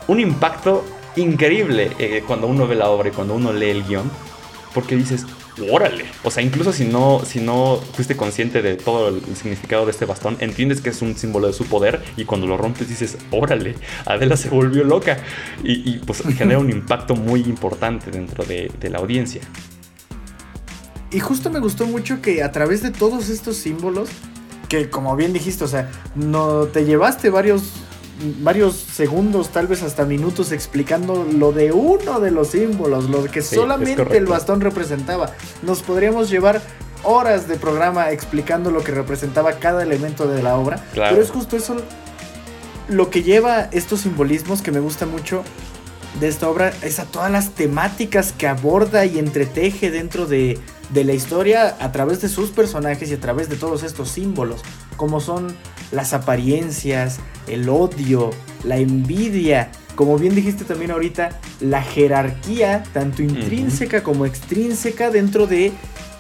un 0.07 0.21
impacto 0.21 0.85
increíble 1.17 1.93
eh, 1.99 2.23
cuando 2.27 2.47
uno 2.47 2.67
ve 2.67 2.75
la 2.75 2.91
obra 2.91 3.09
y 3.09 3.13
cuando 3.13 3.35
uno 3.35 3.53
lee 3.53 3.71
el 3.71 3.85
guion, 3.85 4.11
porque 4.75 4.97
dices, 4.97 5.27
órale. 5.71 6.05
O 6.23 6.31
sea, 6.31 6.43
incluso 6.43 6.73
si 6.73 6.85
no, 6.85 7.23
si 7.25 7.41
no 7.41 7.81
fuiste 7.93 8.17
consciente 8.17 8.63
de 8.63 8.77
todo 8.77 9.09
el 9.09 9.37
significado 9.37 9.85
de 9.85 9.93
este 9.93 10.05
bastón, 10.05 10.37
entiendes 10.41 10.81
que 10.81 10.91
es 10.91 11.03
un 11.03 11.17
símbolo 11.17 11.47
de 11.47 11.53
su 11.53 11.67
poder 11.67 12.03
y 12.17 12.25
cuando 12.25 12.47
lo 12.47 12.57
rompes 12.57 12.89
dices, 12.89 13.19
órale, 13.31 13.75
Adela 14.07 14.37
se 14.37 14.49
volvió 14.49 14.85
loca. 14.85 15.19
Y, 15.63 15.99
pues 15.99 16.23
genera 16.37 16.59
un 16.59 16.71
impacto 16.71 17.15
muy 17.15 17.41
importante 17.43 18.11
dentro 18.11 18.45
de, 18.45 18.71
de 18.81 18.91
la 18.91 18.99
audiencia. 18.99 19.43
Y 21.11 21.21
justo 21.21 21.51
me 21.51 21.61
gustó 21.61 21.87
mucho 21.87 22.21
que 22.21 22.43
a 22.43 22.51
través 22.51 22.83
de 22.83 22.91
todos 22.91 23.29
estos 23.29 23.57
símbolos, 23.57 24.09
que 24.69 24.91
como 24.91 25.15
bien 25.15 25.33
dijiste, 25.33 25.63
o 25.63 25.69
sea, 25.69 25.91
no 26.17 26.65
te 26.65 26.85
llevaste 26.85 27.31
varios 27.31 27.63
varios 28.41 28.75
segundos, 28.75 29.51
tal 29.51 29.67
vez 29.67 29.83
hasta 29.83 30.05
minutos, 30.05 30.53
explicando 30.53 31.25
lo 31.25 31.53
de 31.53 31.73
uno 31.73 32.21
de 32.21 32.31
los 32.31 32.49
símbolos, 32.49 33.11
lo 33.11 33.25
que 33.25 33.43
solamente 33.43 34.17
el 34.17 34.27
bastón 34.27 34.61
representaba. 34.61 35.33
Nos 35.63 35.83
podríamos 35.83 36.31
llevar 36.31 36.63
horas 37.03 37.49
de 37.49 37.57
programa 37.57 38.11
explicando 38.11 38.71
lo 38.71 38.83
que 38.83 38.93
representaba 38.93 39.55
cada 39.55 39.83
elemento 39.83 40.27
de 40.27 40.43
la 40.43 40.57
obra, 40.57 40.85
pero 40.95 41.21
es 41.21 41.31
justo 41.31 41.57
eso 41.57 41.77
lo 42.89 43.11
que 43.11 43.23
lleva 43.23 43.69
estos 43.73 44.01
simbolismos 44.01 44.63
que 44.63 44.71
me 44.71 44.81
gusta 44.81 45.07
mucho 45.07 45.43
de 46.21 46.29
esta 46.29 46.49
obra, 46.49 46.73
es 46.83 47.01
a 47.01 47.07
todas 47.07 47.31
las 47.31 47.51
temáticas 47.51 48.33
que 48.33 48.47
aborda 48.47 49.05
y 49.05 49.19
entreteje 49.19 49.91
dentro 49.91 50.27
de, 50.27 50.61
de 50.91 51.05
la 51.05 51.13
historia 51.13 51.77
a 51.81 51.93
través 51.93 52.21
de 52.21 52.29
sus 52.29 52.51
personajes 52.51 53.11
y 53.11 53.15
a 53.15 53.21
través 53.21 53.49
de 53.49 53.57
todos 53.57 53.83
estos 53.83 54.11
símbolos, 54.11 54.61
como 54.97 55.21
son 55.21 55.55
las 55.91 56.13
apariencias, 56.13 57.19
el 57.47 57.69
odio, 57.69 58.31
la 58.65 58.77
envidia, 58.77 59.71
como 59.95 60.19
bien 60.19 60.35
dijiste 60.35 60.65
también 60.65 60.91
ahorita, 60.91 61.41
la 61.61 61.83
jerarquía, 61.83 62.83
tanto 62.93 63.23
intrínseca 63.23 64.03
como 64.03 64.27
extrínseca 64.27 65.11
dentro 65.11 65.47
de, 65.47 65.73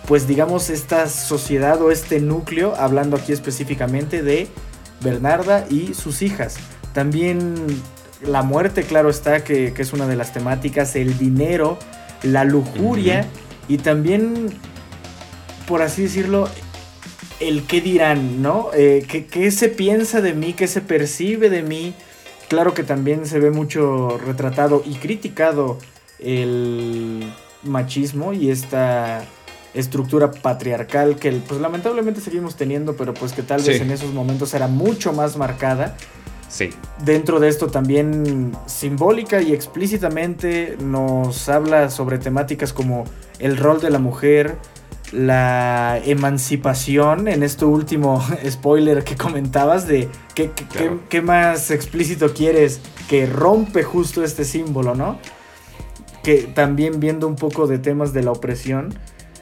pues 0.06 0.26
digamos, 0.26 0.70
esta 0.70 1.08
sociedad 1.08 1.80
o 1.82 1.90
este 1.90 2.20
núcleo, 2.20 2.74
hablando 2.76 3.16
aquí 3.16 3.32
específicamente 3.32 4.22
de 4.22 4.48
Bernarda 5.00 5.66
y 5.68 5.94
sus 5.94 6.22
hijas. 6.22 6.56
También 6.92 7.66
la 8.22 8.42
muerte, 8.42 8.84
claro 8.84 9.10
está, 9.10 9.42
que, 9.42 9.74
es 9.76 9.92
una 9.92 10.06
de 10.06 10.16
las 10.16 10.32
temáticas, 10.32 10.94
el 10.94 11.18
dinero, 11.18 11.78
la 12.22 12.44
lujuria 12.44 13.26
y 13.68 13.78
también, 13.78 14.50
por 15.66 15.82
así 15.82 16.02
decirlo, 16.02 16.48
el 17.40 17.66
qué 17.66 17.80
dirán, 17.80 18.42
¿no? 18.42 18.70
Eh, 18.74 19.06
¿qué, 19.30 19.50
se 19.50 19.68
piensa 19.68 20.20
de 20.20 20.34
mí? 20.34 20.52
¿Qué 20.52 20.66
se 20.66 20.80
percibe 20.80 21.50
de 21.50 21.62
mí? 21.62 21.94
Claro 22.48 22.74
que 22.74 22.82
también 22.82 23.26
se 23.26 23.38
ve 23.38 23.50
mucho 23.50 24.18
retratado 24.18 24.82
y 24.84 24.94
criticado 24.94 25.78
el 26.18 27.32
machismo 27.62 28.32
y 28.32 28.50
esta 28.50 29.24
estructura 29.72 30.30
patriarcal 30.30 31.16
que 31.16 31.32
pues 31.32 31.60
lamentablemente 31.60 32.20
seguimos 32.20 32.56
teniendo, 32.56 32.96
pero 32.96 33.12
pues 33.12 33.32
que 33.32 33.42
tal 33.42 33.62
vez 33.62 33.80
en 33.80 33.90
esos 33.90 34.12
momentos 34.12 34.54
era 34.54 34.68
mucho 34.68 35.12
más 35.12 35.36
marcada. 35.36 35.96
Sí. 36.54 36.70
Dentro 37.04 37.40
de 37.40 37.48
esto 37.48 37.66
también 37.66 38.52
simbólica 38.66 39.42
y 39.42 39.52
explícitamente 39.52 40.76
nos 40.80 41.48
habla 41.48 41.90
sobre 41.90 42.18
temáticas 42.18 42.72
como 42.72 43.02
el 43.40 43.56
rol 43.56 43.80
de 43.80 43.90
la 43.90 43.98
mujer, 43.98 44.56
la 45.10 46.00
emancipación 46.04 47.26
en 47.26 47.42
este 47.42 47.64
último 47.64 48.24
spoiler 48.48 49.02
que 49.02 49.16
comentabas 49.16 49.88
de 49.88 50.08
qué, 50.36 51.22
más 51.22 51.72
explícito 51.72 52.32
quieres 52.32 52.80
que 53.08 53.26
rompe 53.26 53.82
justo 53.82 54.22
este 54.22 54.44
símbolo, 54.44 54.94
¿no? 54.94 55.18
Que 56.22 56.44
también 56.44 57.00
viendo 57.00 57.26
un 57.26 57.34
poco 57.34 57.66
de 57.66 57.80
temas 57.80 58.12
de 58.12 58.22
la 58.22 58.30
opresión. 58.30 58.96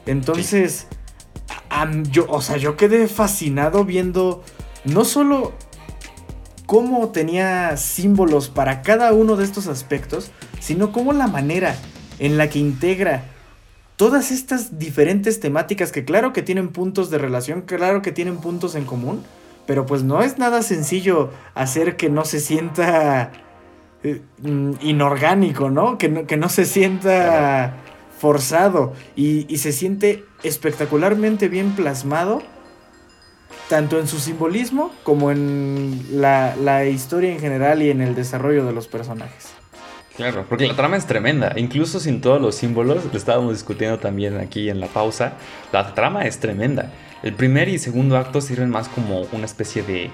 Entonces, 0.07 0.87
yo, 2.09 2.25
o 2.27 2.41
sea, 2.41 2.57
yo 2.57 2.75
quedé 2.75 3.07
fascinado 3.07 3.85
viendo 3.85 4.43
no 4.83 5.05
solo 5.05 5.53
cómo 6.73 7.09
tenía 7.09 7.77
símbolos 7.77 8.49
para 8.49 8.81
cada 8.81 9.13
uno 9.13 9.35
de 9.35 9.43
estos 9.43 9.67
aspectos, 9.67 10.31
sino 10.59 10.91
cómo 10.91 11.13
la 11.13 11.27
manera 11.27 11.75
en 12.17 12.35
la 12.35 12.49
que 12.49 12.57
integra 12.57 13.25
todas 13.95 14.31
estas 14.31 14.79
diferentes 14.79 15.39
temáticas 15.39 15.91
que 15.91 16.03
claro 16.03 16.33
que 16.33 16.41
tienen 16.41 16.69
puntos 16.69 17.11
de 17.11 17.19
relación, 17.19 17.61
claro 17.61 18.01
que 18.01 18.11
tienen 18.11 18.37
puntos 18.37 18.73
en 18.73 18.85
común, 18.85 19.23
pero 19.67 19.85
pues 19.85 20.01
no 20.01 20.23
es 20.23 20.39
nada 20.39 20.63
sencillo 20.63 21.29
hacer 21.53 21.95
que 21.95 22.09
no 22.09 22.25
se 22.25 22.39
sienta 22.39 23.31
eh, 24.01 24.23
mm, 24.41 24.71
inorgánico, 24.81 25.69
¿no? 25.69 25.99
Que, 25.99 26.09
¿no? 26.09 26.25
que 26.25 26.37
no 26.37 26.49
se 26.49 26.65
sienta 26.65 27.75
forzado 28.17 28.93
y, 29.15 29.57
se 29.57 29.71
siente 29.71 30.25
espectacularmente 30.41 31.49
bien 31.49 31.73
plasmado, 31.73 32.41
tanto 33.69 33.99
en 33.99 34.07
su 34.07 34.19
simbolismo 34.19 34.93
como 35.03 35.31
en 35.31 36.05
la 36.11 36.85
historia 36.85 37.31
en 37.31 37.39
general 37.39 37.81
y 37.81 37.89
en 37.89 38.01
el 38.01 38.15
desarrollo 38.15 38.65
de 38.65 38.73
los 38.73 38.87
personajes. 38.87 39.53
Claro, 40.15 40.45
porque 40.47 40.67
la 40.67 40.75
trama 40.75 40.95
es 40.95 41.07
tremenda. 41.07 41.53
Incluso 41.55 41.99
sin 41.99 42.21
todos 42.21 42.39
los 42.39 42.55
símbolos, 42.55 43.05
lo 43.11 43.17
estábamos 43.17 43.53
discutiendo 43.53 43.97
también 43.97 44.37
aquí 44.37 44.69
en 44.69 44.79
la 44.79 44.87
pausa, 44.87 45.33
la 45.71 45.95
trama 45.95 46.25
es 46.25 46.39
tremenda. 46.39 46.91
El 47.23 47.33
primer 47.33 47.67
y 47.67 47.79
segundo 47.79 48.17
acto 48.17 48.39
sirven 48.39 48.69
más 48.69 48.89
como 48.89 49.21
una 49.31 49.45
especie 49.45 49.81
de 49.81 50.11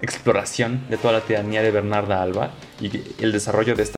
exploración 0.00 0.88
de 0.88 0.96
toda 0.96 1.12
la 1.14 1.20
tiranía 1.20 1.62
de 1.62 1.70
Bernarda 1.70 2.22
Alba 2.22 2.52
y 2.80 2.90
el 3.22 3.32
desarrollo 3.32 3.74
de 3.74 3.82
esta 3.82 3.92